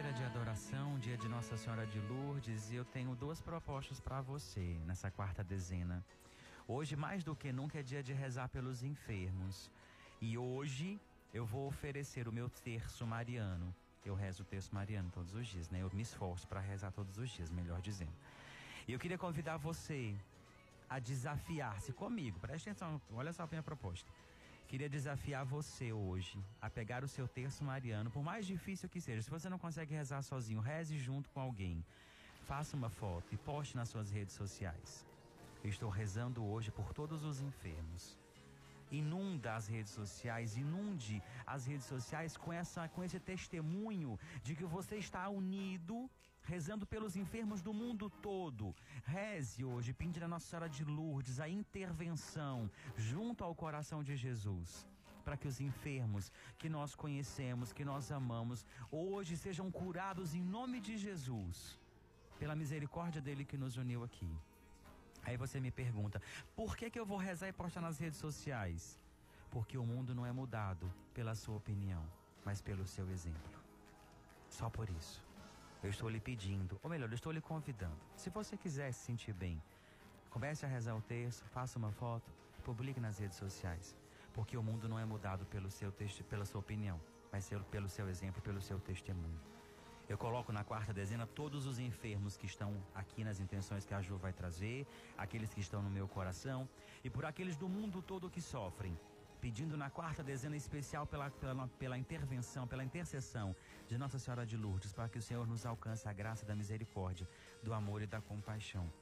quinta-feira 0.00 0.12
de 0.12 0.24
adoração, 0.24 0.98
dia 0.98 1.16
de 1.16 1.28
Nossa 1.28 1.58
Senhora 1.58 1.86
de 1.86 2.00
Lourdes, 2.00 2.70
e 2.70 2.76
eu 2.76 2.86
tenho 2.86 3.14
duas 3.14 3.42
propostas 3.42 4.00
para 4.00 4.22
você 4.22 4.80
nessa 4.86 5.10
quarta 5.10 5.44
dezena. 5.44 6.02
Hoje, 6.66 6.96
mais 6.96 7.22
do 7.22 7.36
que 7.36 7.52
nunca, 7.52 7.80
é 7.80 7.82
dia 7.82 8.02
de 8.02 8.14
rezar 8.14 8.48
pelos 8.48 8.82
enfermos. 8.82 9.70
E 10.18 10.38
hoje 10.38 10.98
eu 11.34 11.44
vou 11.44 11.66
oferecer 11.66 12.26
o 12.26 12.32
meu 12.32 12.48
terço 12.48 13.06
mariano. 13.06 13.74
Eu 14.02 14.14
rezo 14.14 14.42
o 14.42 14.46
terço 14.46 14.74
mariano 14.74 15.10
todos 15.12 15.34
os 15.34 15.46
dias, 15.46 15.68
né? 15.68 15.82
Eu 15.82 15.90
me 15.92 16.02
esforço 16.02 16.48
para 16.48 16.60
rezar 16.60 16.92
todos 16.92 17.18
os 17.18 17.28
dias, 17.28 17.50
melhor 17.50 17.82
dizendo. 17.82 18.14
E 18.88 18.92
eu 18.94 18.98
queria 18.98 19.18
convidar 19.18 19.58
você 19.58 20.16
a 20.88 20.98
desafiar-se 20.98 21.92
comigo. 21.92 22.38
Preste 22.38 22.70
atenção, 22.70 22.98
olha 23.12 23.34
só 23.34 23.42
a 23.42 23.46
minha 23.46 23.62
proposta 23.62 24.10
Queria 24.70 24.88
desafiar 24.88 25.44
você 25.44 25.92
hoje 25.92 26.38
a 26.60 26.70
pegar 26.70 27.02
o 27.02 27.08
seu 27.08 27.26
terço 27.26 27.64
mariano, 27.64 28.08
por 28.08 28.22
mais 28.22 28.46
difícil 28.46 28.88
que 28.88 29.00
seja. 29.00 29.20
Se 29.20 29.28
você 29.28 29.48
não 29.48 29.58
consegue 29.58 29.92
rezar 29.92 30.22
sozinho, 30.22 30.60
reze 30.60 30.96
junto 30.96 31.28
com 31.30 31.40
alguém. 31.40 31.84
Faça 32.50 32.76
uma 32.76 32.88
foto 32.88 33.34
e 33.34 33.36
poste 33.36 33.76
nas 33.76 33.88
suas 33.88 34.12
redes 34.12 34.32
sociais. 34.32 35.04
Eu 35.64 35.70
estou 35.70 35.90
rezando 35.90 36.44
hoje 36.44 36.70
por 36.70 36.92
todos 36.92 37.24
os 37.24 37.40
enfermos. 37.40 38.16
Inunda 38.92 39.56
as 39.56 39.66
redes 39.66 39.92
sociais, 39.92 40.56
inunde 40.56 41.20
as 41.44 41.66
redes 41.66 41.86
sociais 41.86 42.36
com, 42.36 42.52
essa, 42.52 42.88
com 42.90 43.02
esse 43.02 43.18
testemunho 43.18 44.16
de 44.44 44.54
que 44.54 44.64
você 44.64 44.98
está 44.98 45.28
unido 45.28 46.08
rezando 46.50 46.84
pelos 46.92 47.14
enfermos 47.22 47.62
do 47.62 47.72
mundo 47.80 48.10
todo. 48.28 48.74
Reze 49.04 49.64
hoje, 49.64 49.92
pedindo 49.92 50.24
a 50.24 50.32
Nossa 50.34 50.46
Senhora 50.48 50.68
de 50.68 50.84
Lourdes 50.84 51.38
a 51.38 51.48
intervenção 51.48 52.68
junto 52.96 53.44
ao 53.44 53.54
coração 53.54 54.02
de 54.02 54.16
Jesus 54.16 54.84
para 55.24 55.36
que 55.36 55.46
os 55.46 55.60
enfermos 55.60 56.32
que 56.58 56.68
nós 56.68 56.94
conhecemos, 57.02 57.72
que 57.72 57.84
nós 57.84 58.10
amamos, 58.10 58.66
hoje 58.90 59.36
sejam 59.36 59.70
curados 59.70 60.34
em 60.34 60.42
nome 60.42 60.80
de 60.80 60.96
Jesus, 60.96 61.78
pela 62.40 62.56
misericórdia 62.56 63.20
dele 63.20 63.44
que 63.44 63.56
nos 63.56 63.76
uniu 63.76 64.02
aqui. 64.02 64.32
Aí 65.22 65.36
você 65.36 65.60
me 65.60 65.70
pergunta, 65.70 66.20
por 66.56 66.76
que, 66.76 66.90
que 66.90 66.98
eu 66.98 67.06
vou 67.06 67.18
rezar 67.18 67.48
e 67.48 67.52
postar 67.52 67.82
nas 67.82 67.98
redes 67.98 68.18
sociais? 68.18 68.98
Porque 69.50 69.78
o 69.78 69.86
mundo 69.86 70.14
não 70.14 70.26
é 70.26 70.32
mudado 70.32 70.92
pela 71.14 71.34
sua 71.36 71.56
opinião, 71.56 72.04
mas 72.44 72.60
pelo 72.60 72.86
seu 72.88 73.08
exemplo. 73.10 73.60
Só 74.48 74.68
por 74.68 74.88
isso. 74.90 75.29
Eu 75.82 75.88
estou 75.88 76.10
lhe 76.10 76.20
pedindo, 76.20 76.78
ou 76.82 76.90
melhor, 76.90 77.08
eu 77.08 77.14
estou 77.14 77.32
lhe 77.32 77.40
convidando. 77.40 77.96
Se 78.14 78.28
você 78.28 78.54
quiser 78.56 78.92
se 78.92 79.00
sentir 79.00 79.32
bem, 79.32 79.62
comece 80.28 80.66
a 80.66 80.68
rezar 80.68 80.94
o 80.94 81.00
texto, 81.00 81.42
faça 81.46 81.78
uma 81.78 81.90
foto, 81.90 82.30
publique 82.62 83.00
nas 83.00 83.18
redes 83.18 83.38
sociais. 83.38 83.96
Porque 84.34 84.56
o 84.58 84.62
mundo 84.62 84.88
não 84.88 84.98
é 84.98 85.04
mudado 85.06 85.46
pelo 85.46 85.70
seu 85.70 85.90
texto, 85.90 86.22
pela 86.24 86.44
sua 86.44 86.60
opinião, 86.60 87.00
mas 87.32 87.50
pelo 87.70 87.88
seu 87.88 88.08
exemplo, 88.10 88.42
pelo 88.42 88.60
seu 88.60 88.78
testemunho. 88.78 89.40
Eu 90.06 90.18
coloco 90.18 90.52
na 90.52 90.64
quarta 90.64 90.92
dezena 90.92 91.26
todos 91.26 91.66
os 91.66 91.78
enfermos 91.78 92.36
que 92.36 92.44
estão 92.44 92.76
aqui 92.94 93.24
nas 93.24 93.40
intenções 93.40 93.86
que 93.86 93.94
a 93.94 94.02
Ju 94.02 94.16
vai 94.16 94.32
trazer, 94.32 94.86
aqueles 95.16 95.54
que 95.54 95.60
estão 95.60 95.80
no 95.82 95.88
meu 95.88 96.06
coração 96.08 96.68
e 97.02 97.08
por 97.08 97.24
aqueles 97.24 97.56
do 97.56 97.68
mundo 97.68 98.02
todo 98.02 98.28
que 98.28 98.40
sofrem, 98.40 98.98
pedindo 99.40 99.76
na 99.76 99.88
quarta 99.88 100.22
dezena 100.22 100.56
especial 100.56 101.06
pela, 101.06 101.30
pela, 101.30 101.66
pela 101.78 101.98
intervenção, 101.98 102.66
pela 102.66 102.84
intercessão 102.84 103.56
de 103.88 103.96
Nossa 103.96 104.18
Senhora 104.18 104.44
de 104.44 104.56
Lourdes, 104.56 104.92
para 104.92 105.08
que 105.08 105.18
o 105.18 105.22
Senhor 105.22 105.46
nos 105.46 105.64
alcance 105.64 106.06
a 106.08 106.12
graça 106.12 106.44
da 106.44 106.54
misericórdia, 106.54 107.26
do 107.62 107.72
amor 107.72 108.02
e 108.02 108.06
da 108.06 108.20
compaixão. 108.20 108.92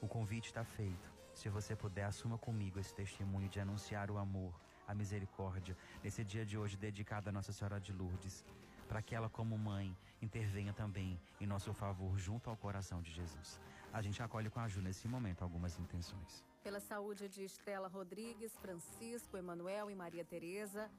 O 0.00 0.06
convite 0.06 0.46
está 0.46 0.64
feito. 0.64 1.10
Se 1.34 1.48
você 1.48 1.74
puder, 1.74 2.04
assuma 2.04 2.36
comigo 2.38 2.78
esse 2.78 2.94
testemunho 2.94 3.48
de 3.48 3.58
anunciar 3.58 4.10
o 4.10 4.18
amor, 4.18 4.52
a 4.86 4.94
misericórdia, 4.94 5.76
nesse 6.02 6.22
dia 6.22 6.44
de 6.44 6.58
hoje 6.58 6.76
dedicado 6.76 7.28
a 7.30 7.32
Nossa 7.32 7.52
Senhora 7.52 7.80
de 7.80 7.92
Lourdes, 7.92 8.44
para 8.86 9.00
que 9.00 9.14
ela, 9.14 9.30
como 9.30 9.58
mãe, 9.58 9.96
intervenha 10.20 10.72
também 10.72 11.18
em 11.40 11.46
nosso 11.46 11.72
favor 11.72 12.18
junto 12.18 12.50
ao 12.50 12.56
coração 12.56 13.00
de 13.00 13.10
Jesus. 13.10 13.58
A 13.92 14.02
gente 14.02 14.22
acolhe 14.22 14.50
com 14.50 14.60
a 14.60 14.68
Ju 14.68 14.82
nesse 14.82 15.08
momento 15.08 15.42
algumas 15.42 15.78
intenções. 15.78 16.44
Pela 16.64 16.80
saúde 16.80 17.28
de 17.28 17.44
Estela 17.44 17.88
Rodrigues, 17.88 18.56
Francisco, 18.56 19.36
Emanuel 19.36 19.90
e 19.90 19.94
Maria 19.94 20.24
Tereza, 20.24 20.90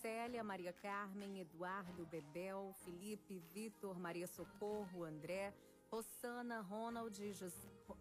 Célia, 0.00 0.42
Maria 0.42 0.72
Carmen, 0.72 1.40
Eduardo, 1.40 2.06
Bebel, 2.06 2.74
Felipe, 2.82 3.38
Vitor, 3.52 4.00
Maria 4.00 4.26
Socorro, 4.26 5.04
André, 5.04 5.52
Rossana, 5.90 6.62
Ronald 6.62 7.22
e, 7.22 7.34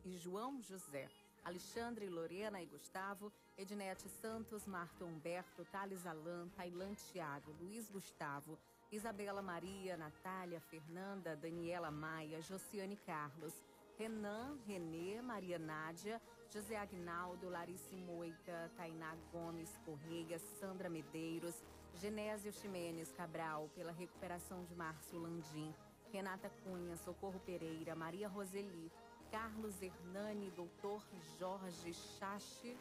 e 0.06 0.18
João 0.18 0.62
José. 0.62 1.10
Alexandre, 1.44 2.08
Lorena 2.08 2.62
e 2.62 2.66
Gustavo, 2.66 3.34
Ednete 3.58 4.08
Santos, 4.08 4.66
Marta 4.66 5.04
Humberto, 5.04 5.66
Thales 5.66 6.06
Alan, 6.06 6.48
Tailan 6.56 6.94
Tiago, 6.94 7.52
Luiz 7.60 7.90
Gustavo, 7.90 8.58
Isabela 8.90 9.42
Maria, 9.42 9.98
Natália, 9.98 10.62
Fernanda, 10.62 11.36
Daniela 11.36 11.92
Maia, 11.92 12.42
Josiane 12.42 12.96
Carlos, 12.96 13.54
Renan, 14.00 14.58
Renê, 14.66 15.22
Maria 15.22 15.60
Nádia, 15.60 16.22
José 16.50 16.78
Agnaldo, 16.78 17.50
Larissa 17.50 17.98
Moita, 17.98 18.72
Tainá 18.78 19.14
Gomes 19.30 19.78
Correia, 19.84 20.40
Sandra 20.40 20.90
Medeiros, 20.90 21.62
Genésio 21.96 22.54
Ximenes 22.54 23.12
Cabral, 23.12 23.70
pela 23.76 23.92
recuperação 23.92 24.64
de 24.64 24.74
Márcio 24.74 25.20
Landim, 25.20 25.76
Renata 26.14 26.50
Cunha, 26.64 26.96
Socorro 26.96 27.42
Pereira, 27.42 27.94
Maria 27.94 28.30
Roseli, 28.30 28.90
Carlos 29.30 29.82
Hernani, 29.82 30.50
Doutor 30.52 31.06
Jorge 31.38 31.94
Chache, 31.94 32.78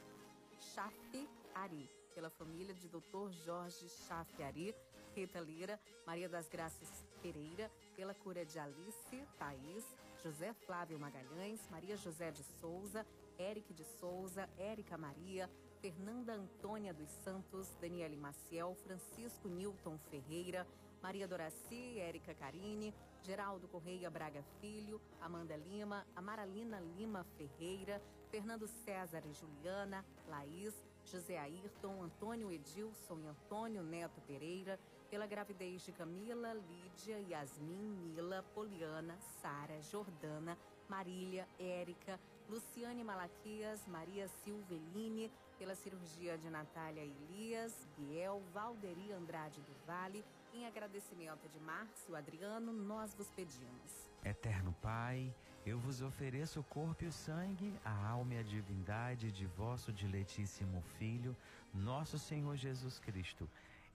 Chafe 0.72 1.28
Ari, 1.52 1.90
pela 2.14 2.30
família 2.30 2.74
de 2.74 2.86
Doutor 2.86 3.32
Jorge 3.32 3.88
Chafe 4.06 4.40
Ari, 4.44 4.72
Rita 5.16 5.40
Lira, 5.40 5.80
Maria 6.06 6.28
das 6.28 6.48
Graças 6.48 7.04
Pereira, 7.20 7.68
pela 7.96 8.14
cura 8.14 8.46
de 8.46 8.56
Alice, 8.56 9.26
Thaís, 9.36 9.84
José 10.22 10.52
Flávio 10.66 10.98
Magalhães, 10.98 11.60
Maria 11.70 11.96
José 11.96 12.30
de 12.32 12.42
Souza, 12.60 13.06
Eric 13.38 13.72
de 13.72 13.84
Souza, 13.84 14.48
Érica 14.58 14.98
Maria, 14.98 15.48
Fernanda 15.80 16.32
Antônia 16.32 16.92
dos 16.92 17.10
Santos, 17.22 17.68
Daniele 17.80 18.16
Maciel, 18.16 18.74
Francisco 18.84 19.48
Newton 19.48 19.96
Ferreira, 20.10 20.66
Maria 21.00 21.28
Doraci, 21.28 21.98
Érica 22.00 22.34
Carine, 22.34 22.92
Geraldo 23.22 23.68
Correia 23.68 24.10
Braga 24.10 24.42
Filho, 24.60 25.00
Amanda 25.20 25.56
Lima, 25.56 26.04
Amaralina 26.16 26.80
Lima 26.80 27.24
Ferreira, 27.36 28.02
Fernando 28.28 28.66
César 28.66 29.22
e 29.24 29.32
Juliana, 29.32 30.04
Laís, 30.26 30.74
José 31.04 31.38
Ayrton, 31.38 32.02
Antônio 32.02 32.50
Edilson 32.50 33.20
e 33.20 33.26
Antônio 33.26 33.82
Neto 33.82 34.20
Pereira, 34.22 34.78
pela 35.10 35.26
gravidez 35.26 35.82
de 35.82 35.92
Camila, 35.92 36.54
Lídia, 36.54 37.18
Yasmin, 37.20 37.88
Mila, 38.02 38.44
Poliana, 38.54 39.16
Sara, 39.40 39.80
Jordana, 39.82 40.56
Marília, 40.88 41.48
Érica, 41.58 42.18
Luciane 42.48 43.04
Malaquias, 43.04 43.86
Maria 43.86 44.28
Silveline, 44.28 45.30
pela 45.58 45.74
cirurgia 45.74 46.38
de 46.38 46.48
Natália 46.48 47.02
Elias, 47.02 47.86
Biel, 47.96 48.42
Valderi 48.52 49.12
Andrade 49.12 49.60
do 49.60 49.74
Vale, 49.86 50.24
em 50.54 50.66
agradecimento 50.66 51.48
de 51.48 51.60
Márcio 51.60 52.16
Adriano, 52.16 52.72
nós 52.72 53.14
vos 53.14 53.30
pedimos. 53.30 54.08
Eterno 54.24 54.74
Pai, 54.80 55.34
eu 55.66 55.78
vos 55.78 56.00
ofereço 56.00 56.60
o 56.60 56.64
corpo 56.64 57.04
e 57.04 57.08
o 57.08 57.12
sangue, 57.12 57.74
a 57.84 58.08
alma 58.08 58.34
e 58.34 58.38
a 58.38 58.42
divindade 58.42 59.30
de 59.30 59.46
vosso 59.46 59.92
diletíssimo 59.92 60.80
Filho, 60.98 61.36
nosso 61.74 62.18
Senhor 62.18 62.56
Jesus 62.56 62.98
Cristo, 62.98 63.48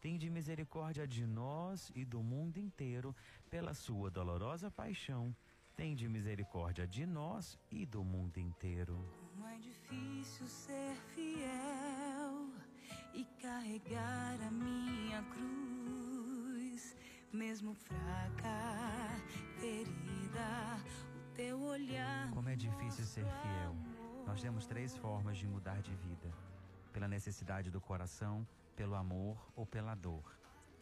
tende 0.00 0.30
misericórdia 0.30 1.06
de 1.06 1.26
nós 1.26 1.92
e 1.94 2.04
do 2.04 2.22
mundo 2.22 2.58
inteiro. 2.58 3.14
Pela 3.50 3.74
sua 3.74 4.10
dolorosa 4.10 4.70
paixão, 4.70 5.34
tende 5.76 6.08
misericórdia 6.08 6.86
de 6.86 7.06
nós 7.06 7.58
e 7.70 7.84
do 7.84 8.02
mundo 8.02 8.38
inteiro. 8.38 8.96
Como 9.32 9.46
é 9.46 9.58
difícil 9.58 10.46
ser 10.46 10.96
fiel 11.14 12.48
e 13.14 13.24
carregar 13.40 14.38
a 14.42 14.50
minha 14.50 15.22
cruz, 15.24 16.96
mesmo 17.32 17.74
fraca, 17.74 18.58
ferida 19.58 20.80
teu 21.34 21.60
olhar. 21.60 22.30
Como 22.30 22.48
é 22.48 22.56
difícil 22.56 23.04
ser 23.04 23.24
fiel. 23.24 23.74
Nós 24.26 24.40
temos 24.40 24.66
três 24.66 24.96
formas 24.96 25.38
de 25.38 25.46
mudar 25.46 25.80
de 25.80 25.94
vida: 25.96 26.30
pela 26.92 27.08
necessidade 27.08 27.70
do 27.70 27.80
coração, 27.80 28.46
pelo 28.76 28.94
amor 28.94 29.36
ou 29.54 29.66
pela 29.66 29.94
dor. 29.94 30.24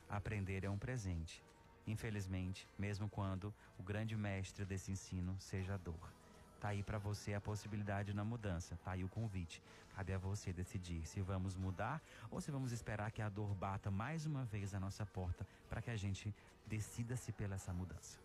Aprender 0.08 0.64
é 0.64 0.70
um 0.70 0.78
presente. 0.78 1.42
Infelizmente, 1.86 2.68
mesmo 2.78 3.08
quando 3.08 3.54
o 3.78 3.82
grande 3.82 4.16
mestre 4.16 4.64
desse 4.64 4.92
ensino 4.92 5.36
seja 5.38 5.74
a 5.74 5.78
dor. 5.78 6.12
Tá 6.60 6.68
aí 6.68 6.82
para 6.82 6.98
você 6.98 7.34
a 7.34 7.40
possibilidade 7.40 8.12
na 8.12 8.24
mudança, 8.24 8.76
tá 8.84 8.92
aí 8.92 9.04
o 9.04 9.08
convite. 9.08 9.62
Cabe 9.94 10.12
a 10.12 10.18
você 10.18 10.52
decidir 10.52 11.06
se 11.06 11.20
vamos 11.20 11.56
mudar 11.56 12.02
ou 12.30 12.40
se 12.40 12.50
vamos 12.50 12.72
esperar 12.72 13.10
que 13.10 13.22
a 13.22 13.28
dor 13.28 13.54
bata 13.54 13.90
mais 13.90 14.26
uma 14.26 14.44
vez 14.44 14.74
a 14.74 14.80
nossa 14.80 15.06
porta 15.06 15.46
para 15.68 15.80
que 15.80 15.90
a 15.90 15.96
gente 15.96 16.34
decida-se 16.66 17.32
pela 17.32 17.54
essa 17.54 17.72
mudança. 17.72 18.18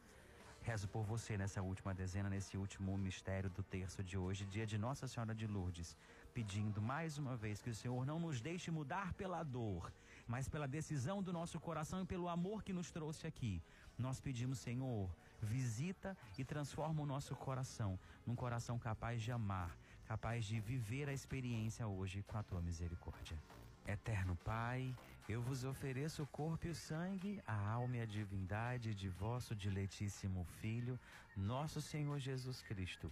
Rezo 0.64 0.88
por 0.88 1.04
você 1.04 1.38
nessa 1.38 1.62
última 1.62 1.94
dezena, 1.94 2.30
nesse 2.30 2.58
último 2.58 2.98
mistério 2.98 3.50
do 3.50 3.62
terço 3.62 4.04
de 4.04 4.18
hoje, 4.18 4.46
dia 4.46 4.66
de 4.66 4.78
Nossa 4.78 5.08
Senhora 5.08 5.36
de 5.36 5.46
Lourdes, 5.46 5.96
pedindo 6.34 6.82
mais 6.82 7.18
uma 7.18 7.36
vez 7.36 7.62
que 7.62 7.70
o 7.70 7.76
Senhor 7.76 8.06
não 8.06 8.20
nos 8.20 8.42
deixe 8.42 8.72
mudar 8.72 9.14
pela 9.14 9.44
dor, 9.44 9.92
mas 10.28 10.48
pela 10.48 10.68
decisão 10.68 11.22
do 11.22 11.32
nosso 11.32 11.60
coração 11.60 12.02
e 12.02 12.06
pelo 12.06 12.28
amor 12.28 12.64
que 12.64 12.74
nos 12.74 12.92
trouxe 12.92 13.28
aqui. 13.28 13.62
Nós 13.98 14.20
pedimos, 14.20 14.60
Senhor, 14.60 15.10
visita 15.42 16.18
e 16.38 16.44
transforma 16.44 17.02
o 17.02 17.06
nosso 17.06 17.36
coração 17.36 18.00
num 18.26 18.36
coração 18.36 18.80
capaz 18.80 19.22
de 19.22 19.32
amar, 19.32 19.78
capaz 20.06 20.46
de 20.46 20.60
viver 20.60 21.08
a 21.08 21.14
experiência 21.14 21.88
hoje 21.88 22.24
com 22.24 22.38
a 22.38 22.44
tua 22.44 22.62
misericórdia. 22.62 23.38
Eterno 23.86 24.36
Pai, 24.44 24.96
eu 25.28 25.42
vos 25.42 25.64
ofereço 25.66 26.24
o 26.24 26.28
corpo 26.28 26.68
e 26.68 26.70
o 26.70 26.76
sangue, 26.76 27.42
a 27.46 27.70
alma 27.70 27.98
e 27.98 28.02
a 28.02 28.06
divindade 28.06 28.96
de 28.96 29.10
vosso 29.10 29.54
diletíssimo 29.54 30.46
Filho, 30.62 30.98
nosso 31.36 31.82
Senhor 31.82 32.18
Jesus 32.18 32.62
Cristo, 32.62 33.12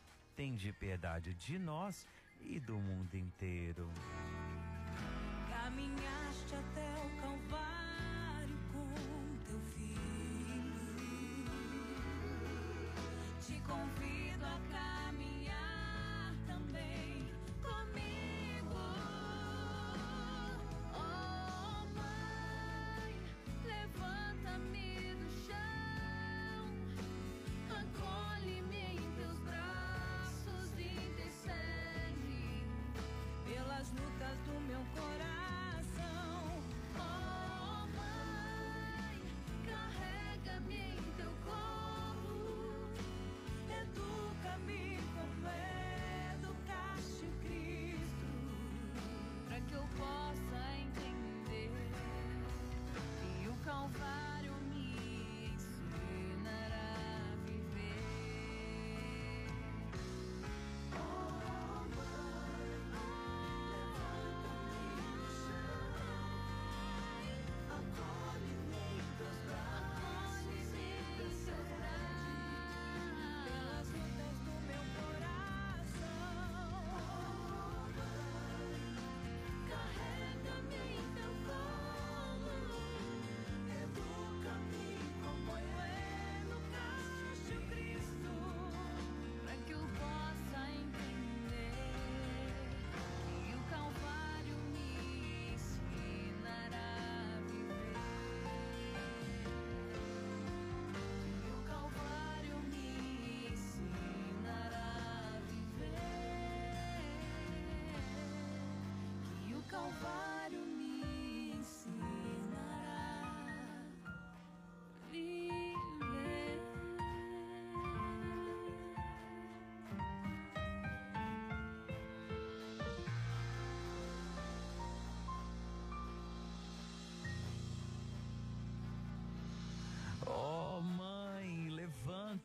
Tende 0.41 0.73
piedade 0.73 1.35
de 1.35 1.59
nós 1.59 2.07
e 2.39 2.59
do 2.59 2.73
mundo 2.73 3.13
inteiro. 3.13 3.87
Caminhaste 5.47 6.55
até 6.55 6.95
o 6.97 7.21
Calvário 7.21 8.57
com 8.73 9.37
teu 9.45 9.59
filho. 9.75 10.73
Te 13.39 13.61
convido 13.61 14.43
a 14.43 14.59
caminhar 14.71 15.40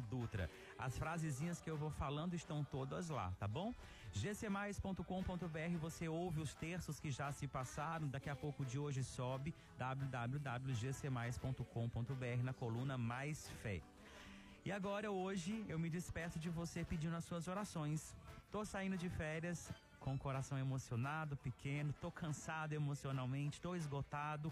Dutra. 0.09 0.51
As 0.79 0.97
frasezinhas 0.99 1.61
que 1.61 1.71
eu 1.71 1.77
vou 1.77 1.91
falando 1.91 2.35
estão 2.35 2.65
todas 2.65 3.09
lá, 3.09 3.33
tá 3.39 3.47
bom? 3.47 3.73
gcmais.com.br 4.13 5.77
você 5.79 6.09
ouve 6.09 6.41
os 6.41 6.53
terços 6.55 6.99
que 6.99 7.11
já 7.11 7.31
se 7.33 7.47
passaram, 7.47 8.09
daqui 8.09 8.29
a 8.29 8.35
pouco 8.35 8.65
de 8.65 8.77
hoje 8.79 9.05
sobe 9.05 9.55
www.gcmais.com.br 9.79 12.43
na 12.43 12.53
coluna 12.53 12.99
Mais 12.99 13.49
Fé. 13.63 13.81
E 14.65 14.73
agora 14.73 15.11
hoje 15.11 15.65
eu 15.69 15.79
me 15.79 15.89
despeço 15.89 16.39
de 16.39 16.51
você 16.51 16.85
pedindo 16.85 17.17
as 17.17 17.25
suas 17.25 17.49
orações. 17.49 18.15
Tô 18.51 18.65
saindo 18.65 18.97
de 18.97 19.09
férias 19.09 19.73
com 20.01 20.15
o 20.15 20.19
coração 20.19 20.59
emocionado, 20.59 21.37
pequeno, 21.37 21.93
tô 22.01 22.11
cansado 22.11 22.73
emocionalmente, 22.73 23.61
tô 23.61 23.77
esgotado 23.77 24.51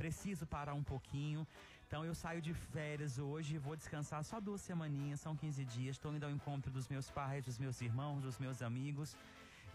preciso 0.00 0.46
parar 0.56 0.74
um 0.80 0.86
pouquinho. 0.92 1.46
Então 1.86 2.00
eu 2.08 2.14
saio 2.14 2.40
de 2.46 2.52
férias 2.74 3.18
hoje, 3.18 3.58
vou 3.66 3.76
descansar 3.80 4.20
só 4.30 4.36
duas 4.48 4.62
semaninhas, 4.68 5.20
são 5.20 5.34
15 5.36 5.64
dias. 5.76 5.96
Estou 5.96 6.14
indo 6.16 6.24
ao 6.24 6.32
encontro 6.36 6.70
dos 6.76 6.86
meus 6.92 7.08
pais, 7.18 7.44
dos 7.48 7.58
meus 7.64 7.78
irmãos, 7.88 8.22
dos 8.26 8.38
meus 8.44 8.62
amigos. 8.68 9.14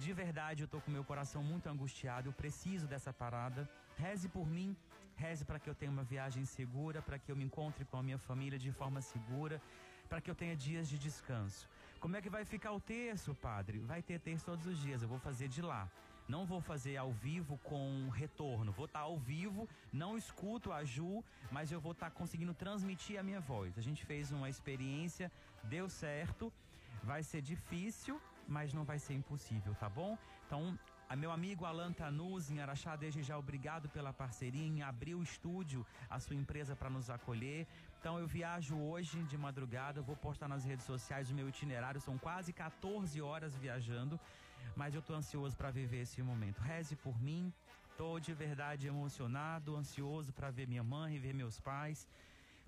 De 0.04 0.12
verdade, 0.22 0.64
eu 0.64 0.70
tô 0.74 0.80
com 0.82 0.90
meu 0.98 1.04
coração 1.12 1.42
muito 1.52 1.68
angustiado, 1.74 2.30
eu 2.30 2.34
preciso 2.34 2.88
dessa 2.94 3.14
parada. 3.14 3.70
Reze 4.04 4.28
por 4.28 4.48
mim, 4.56 4.76
reze 5.16 5.46
para 5.46 5.60
que 5.60 5.70
eu 5.70 5.76
tenha 5.76 5.92
uma 5.92 6.06
viagem 6.14 6.44
segura, 6.58 7.04
para 7.08 7.20
que 7.20 7.32
eu 7.32 7.36
me 7.36 7.46
encontre 7.50 7.86
com 7.86 7.98
a 7.98 8.04
minha 8.08 8.18
família 8.18 8.58
de 8.66 8.72
forma 8.72 9.02
segura, 9.02 9.62
para 10.10 10.20
que 10.22 10.32
eu 10.32 10.36
tenha 10.42 10.56
dias 10.56 10.88
de 10.92 10.98
descanso. 10.98 11.70
Como 12.00 12.16
é 12.18 12.22
que 12.24 12.32
vai 12.38 12.44
ficar 12.46 12.72
o 12.72 12.80
terço, 12.80 13.36
padre? 13.36 13.78
Vai 13.94 14.02
ter 14.02 14.20
terço 14.20 14.46
todos 14.52 14.66
os 14.66 14.80
dias, 14.86 15.02
eu 15.04 15.08
vou 15.08 15.20
fazer 15.20 15.48
de 15.48 15.62
lá. 15.62 15.84
Não 16.28 16.46
vou 16.46 16.60
fazer 16.60 16.98
ao 16.98 17.12
vivo 17.12 17.58
com 17.64 18.10
retorno. 18.10 18.72
Vou 18.72 18.86
estar 18.86 19.00
tá 19.00 19.06
ao 19.06 19.18
vivo, 19.18 19.70
não 19.94 20.18
escuto 20.18 20.72
a 20.72 20.84
Ju, 20.84 21.24
mas 21.52 21.72
eu 21.72 21.80
vou 21.80 21.92
estar 21.92 22.10
tá 22.10 22.16
conseguindo 22.16 22.54
transmitir 22.54 23.20
a 23.20 23.24
minha 23.24 23.40
voz. 23.40 23.78
A 23.78 23.82
gente 23.82 24.04
fez 24.06 24.32
uma 24.32 24.50
experiência, 24.50 25.32
deu 25.64 25.88
certo. 25.88 26.52
Vai 27.04 27.22
ser 27.22 27.42
difícil, 27.42 28.20
mas 28.48 28.74
não 28.74 28.84
vai 28.84 28.98
ser 28.98 29.14
impossível, 29.14 29.76
tá 29.76 29.88
bom? 29.88 30.18
Então, 30.48 30.78
a 31.08 31.16
meu 31.16 31.32
amigo 31.32 31.66
Alan 31.66 31.94
Tanuz, 31.94 32.50
em 32.50 32.60
Araxá, 32.60 32.96
desde 32.96 33.22
já 33.22 33.38
obrigado 33.38 33.88
pela 33.90 34.12
parceria 34.12 34.66
em 34.66 34.82
abrir 34.82 35.14
o 35.14 35.22
estúdio, 35.22 35.86
a 36.10 36.20
sua 36.20 36.36
empresa 36.36 36.76
para 36.76 36.90
nos 36.90 37.12
acolher. 37.12 37.68
Então 38.00 38.18
eu 38.18 38.28
viajo 38.28 38.76
hoje 38.76 39.22
de 39.24 39.38
madrugada, 39.38 40.02
vou 40.02 40.16
postar 40.16 40.48
nas 40.48 40.66
redes 40.66 40.86
sociais 40.86 41.30
o 41.30 41.36
meu 41.36 41.48
itinerário, 41.48 42.02
são 42.02 42.18
quase 42.18 42.52
14 42.52 43.22
horas 43.22 43.56
viajando 43.56 44.20
mas 44.76 44.94
eu 44.96 45.02
tô 45.02 45.14
ansioso 45.14 45.56
para 45.56 45.72
viver 45.72 46.02
esse 46.02 46.22
momento. 46.22 46.60
Reze 46.60 46.96
por 46.96 47.20
mim. 47.22 47.52
Tô 47.98 48.20
de 48.20 48.34
verdade 48.34 48.88
emocionado, 48.88 49.76
ansioso 49.76 50.34
para 50.34 50.52
ver 50.52 50.68
minha 50.68 50.84
mãe, 50.84 51.18
ver 51.18 51.34
meus 51.34 51.60
pais. 51.60 52.08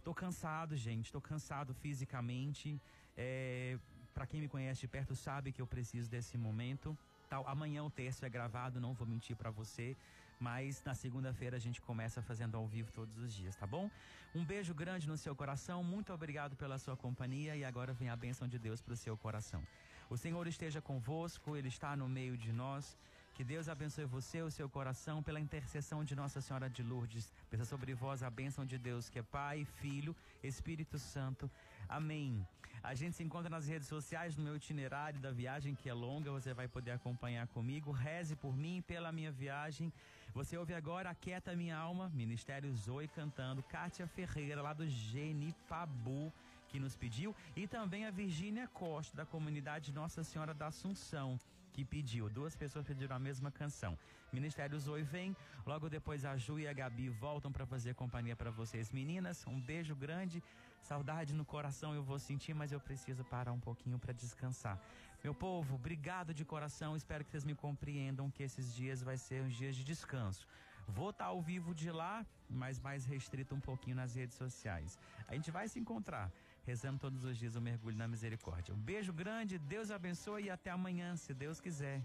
Tô 0.03 0.13
cansado, 0.13 0.75
gente. 0.75 1.11
Tô 1.11 1.19
cansado 1.19 1.73
fisicamente. 1.73 2.81
É, 3.17 3.77
para 4.13 4.25
quem 4.25 4.39
me 4.39 4.47
conhece 4.47 4.81
de 4.81 4.87
perto 4.87 5.15
sabe 5.15 5.51
que 5.51 5.61
eu 5.61 5.67
preciso 5.67 6.09
desse 6.09 6.37
momento. 6.37 6.97
Tal, 7.29 7.45
amanhã 7.47 7.83
o 7.83 7.89
texto 7.89 8.23
é 8.23 8.29
gravado, 8.29 8.79
não 8.79 8.93
vou 8.93 9.05
mentir 9.05 9.35
para 9.35 9.51
você. 9.51 9.95
Mas 10.39 10.83
na 10.83 10.93
segunda-feira 10.93 11.57
a 11.57 11.59
gente 11.59 11.81
começa 11.81 12.21
fazendo 12.21 12.55
ao 12.55 12.67
vivo 12.67 12.91
todos 12.91 13.17
os 13.17 13.33
dias, 13.33 13.55
tá 13.55 13.65
bom? 13.65 13.89
Um 14.35 14.45
beijo 14.45 14.73
grande 14.73 15.07
no 15.07 15.17
seu 15.17 15.35
coração, 15.35 15.83
muito 15.83 16.13
obrigado 16.13 16.55
pela 16.55 16.77
sua 16.77 16.95
companhia 16.95 17.55
e 17.55 17.65
agora 17.65 17.91
vem 17.91 18.09
a 18.09 18.15
bênção 18.15 18.47
de 18.47 18.59
Deus 18.59 18.81
pro 18.81 18.95
seu 18.95 19.17
coração. 19.17 19.63
O 20.09 20.15
Senhor 20.15 20.47
esteja 20.47 20.81
convosco, 20.81 21.55
Ele 21.57 21.67
está 21.67 21.95
no 21.95 22.07
meio 22.07 22.37
de 22.37 22.53
nós. 22.53 22.97
Que 23.33 23.43
Deus 23.43 23.67
abençoe 23.69 24.05
você, 24.05 24.41
o 24.41 24.49
seu 24.49 24.67
coração, 24.67 25.21
pela 25.21 25.39
intercessão 25.39 26.03
de 26.03 26.15
Nossa 26.15 26.39
Senhora 26.41 26.69
de 26.69 26.81
Lourdes. 26.81 27.31
Pensa 27.51 27.65
sobre 27.65 27.93
vós 27.93 28.23
a 28.23 28.29
bênção 28.29 28.65
de 28.65 28.77
Deus, 28.77 29.09
que 29.09 29.19
é 29.19 29.21
Pai, 29.21 29.65
Filho, 29.79 30.15
Espírito 30.41 30.97
Santo. 30.97 31.51
Amém. 31.89 32.43
A 32.81 32.95
gente 32.95 33.17
se 33.17 33.23
encontra 33.23 33.49
nas 33.49 33.67
redes 33.67 33.87
sociais, 33.87 34.37
no 34.37 34.43
meu 34.43 34.55
itinerário 34.55 35.19
da 35.19 35.29
viagem, 35.29 35.75
que 35.75 35.89
é 35.89 35.93
longa, 35.93 36.31
você 36.31 36.53
vai 36.53 36.67
poder 36.67 36.91
acompanhar 36.91 37.45
comigo. 37.47 37.91
Reze 37.91 38.35
por 38.35 38.55
mim, 38.55 38.81
pela 38.87 39.11
minha 39.11 39.31
viagem. 39.31 39.91
Você 40.33 40.57
ouve 40.57 40.73
agora 40.73 41.09
Aquieta 41.09 41.55
Minha 41.55 41.77
Alma, 41.77 42.09
Ministério 42.13 42.73
Zoe 42.73 43.07
cantando, 43.09 43.61
Kátia 43.61 44.07
Ferreira, 44.07 44.61
lá 44.61 44.73
do 44.73 44.87
Genipabu 44.87 46.31
que 46.77 46.79
nos 46.79 46.95
pediu, 46.95 47.35
e 47.55 47.65
também 47.67 48.05
a 48.05 48.11
Virgínia 48.11 48.67
Costa, 48.67 49.17
da 49.17 49.25
comunidade 49.25 49.91
Nossa 49.91 50.23
Senhora 50.23 50.53
da 50.53 50.67
Assunção, 50.67 51.39
que 51.73 51.83
pediu. 51.83 52.29
Duas 52.29 52.55
pessoas 52.55 52.85
pediram 52.85 53.15
a 53.15 53.19
mesma 53.19 53.49
canção. 53.49 53.97
Ministério 54.31 54.79
Zoe 54.79 55.01
vem, 55.01 55.35
logo 55.65 55.89
depois 55.89 56.23
a 56.23 56.37
Ju 56.37 56.59
e 56.59 56.67
a 56.67 56.73
Gabi 56.73 57.09
voltam 57.09 57.51
para 57.51 57.65
fazer 57.65 57.95
companhia 57.95 58.35
para 58.35 58.51
vocês. 58.51 58.91
Meninas, 58.91 59.43
um 59.47 59.59
beijo 59.59 59.95
grande, 59.95 60.43
saudade 60.79 61.33
no 61.33 61.43
coração 61.43 61.95
eu 61.95 62.03
vou 62.03 62.19
sentir, 62.19 62.53
mas 62.53 62.71
eu 62.71 62.79
preciso 62.79 63.23
parar 63.25 63.53
um 63.53 63.59
pouquinho 63.59 63.97
para 63.97 64.13
descansar. 64.13 64.79
Meu 65.23 65.33
povo, 65.33 65.73
obrigado 65.75 66.31
de 66.31 66.45
coração, 66.45 66.95
espero 66.95 67.25
que 67.25 67.31
vocês 67.31 67.43
me 67.43 67.55
compreendam 67.55 68.29
que 68.29 68.43
esses 68.43 68.75
dias 68.75 69.01
vai 69.01 69.17
ser 69.17 69.41
uns 69.41 69.55
dias 69.55 69.75
de 69.75 69.83
descanso. 69.83 70.45
Vou 70.87 71.09
estar 71.09 71.25
tá 71.25 71.31
ao 71.31 71.41
vivo 71.41 71.73
de 71.73 71.91
lá, 71.91 72.25
mas 72.47 72.79
mais 72.79 73.03
restrito 73.05 73.55
um 73.55 73.59
pouquinho 73.59 73.95
nas 73.95 74.13
redes 74.15 74.37
sociais. 74.37 74.97
A 75.27 75.33
gente 75.33 75.51
vai 75.51 75.67
se 75.67 75.79
encontrar 75.79 76.31
rezando 76.67 76.99
todos 76.99 77.23
os 77.23 77.37
dias 77.37 77.55
o 77.55 77.61
mergulho 77.61 77.95
na 77.95 78.09
misericórdia. 78.09 78.73
Um 78.75 78.77
beijo 78.77 79.13
grande, 79.13 79.57
Deus 79.57 79.89
abençoe 79.89 80.43
e 80.43 80.49
até 80.49 80.69
amanhã, 80.69 81.15
se 81.15 81.33
Deus 81.33 81.61
quiser. 81.61 82.01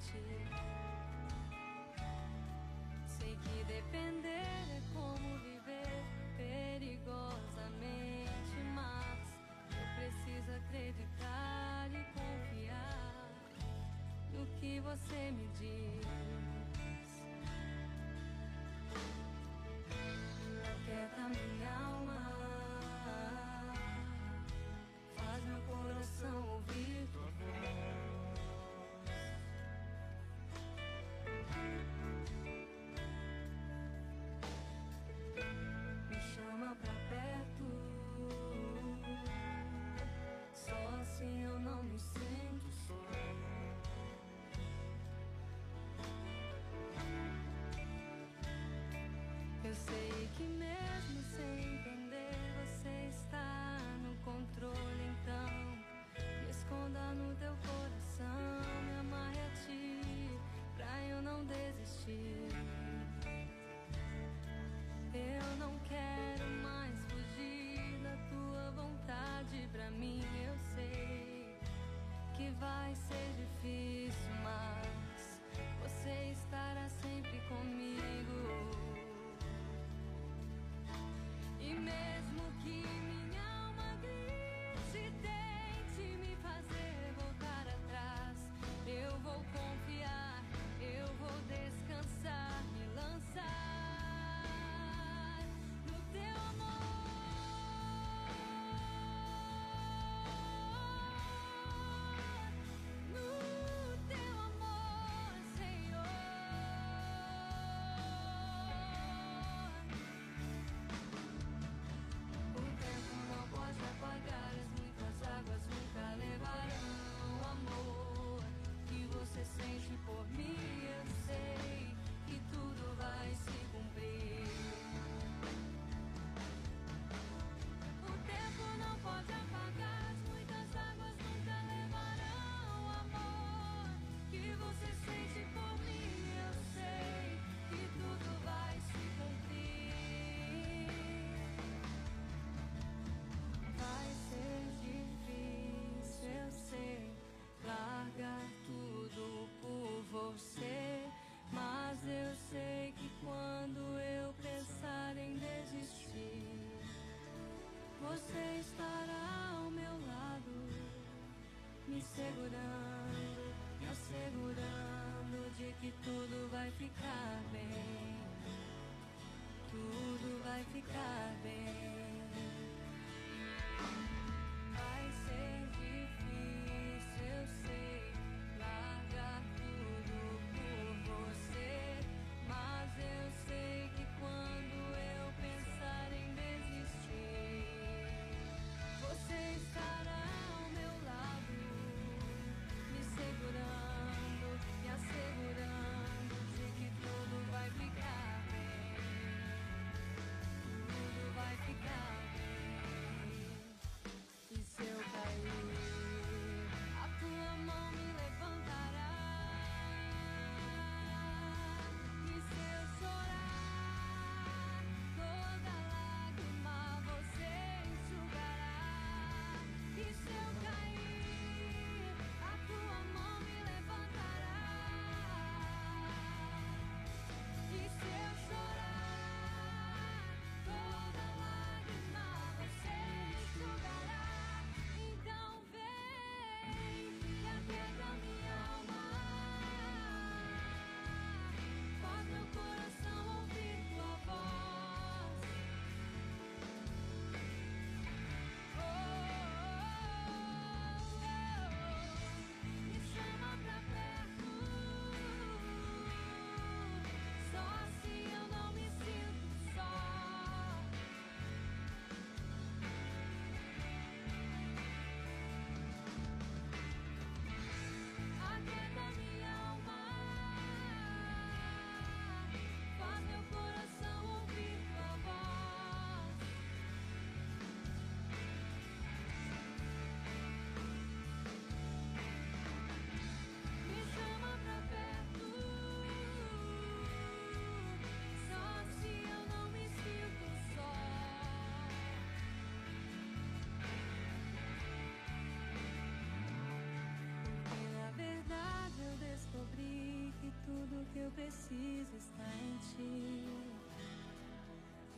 ti. 0.00 0.24
Sei 3.06 3.36
que 3.36 3.64
depender 3.64 4.78
é 4.78 4.80
como 4.94 5.38
viver 5.38 6.04
perigosamente, 6.36 8.56
mas 8.74 9.34
eu 9.78 9.86
preciso 9.96 10.50
acreditar 10.56 11.88
e 11.92 12.04
confiar 12.18 13.30
no 14.32 14.46
que 14.58 14.80
você 14.80 15.30
me 15.32 15.46
diz. 15.58 16.29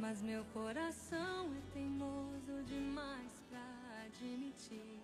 Mas 0.03 0.21
meu 0.21 0.45
coração 0.47 1.55
é 1.57 1.61
teimoso 1.73 2.65
demais 2.67 3.41
pra 3.49 3.65
admitir. 4.05 5.01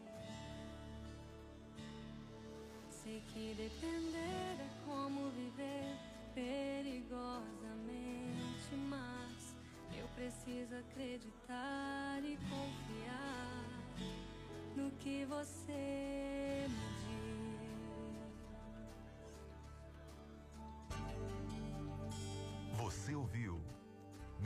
sei 2.90 3.22
que 3.28 3.54
depender 3.54 4.56
é 4.58 4.68
como 4.84 5.30
viver 5.30 5.96
perigosamente, 6.34 8.74
mas 8.88 9.54
eu 9.96 10.08
preciso 10.16 10.74
acreditar 10.74 12.24
e 12.24 12.36
confiar 12.50 13.64
no 14.74 14.90
que 14.98 15.24
você 15.26 16.66
me 16.68 16.76
diz. 20.90 21.06
Você 22.76 23.14
ouviu 23.14 23.77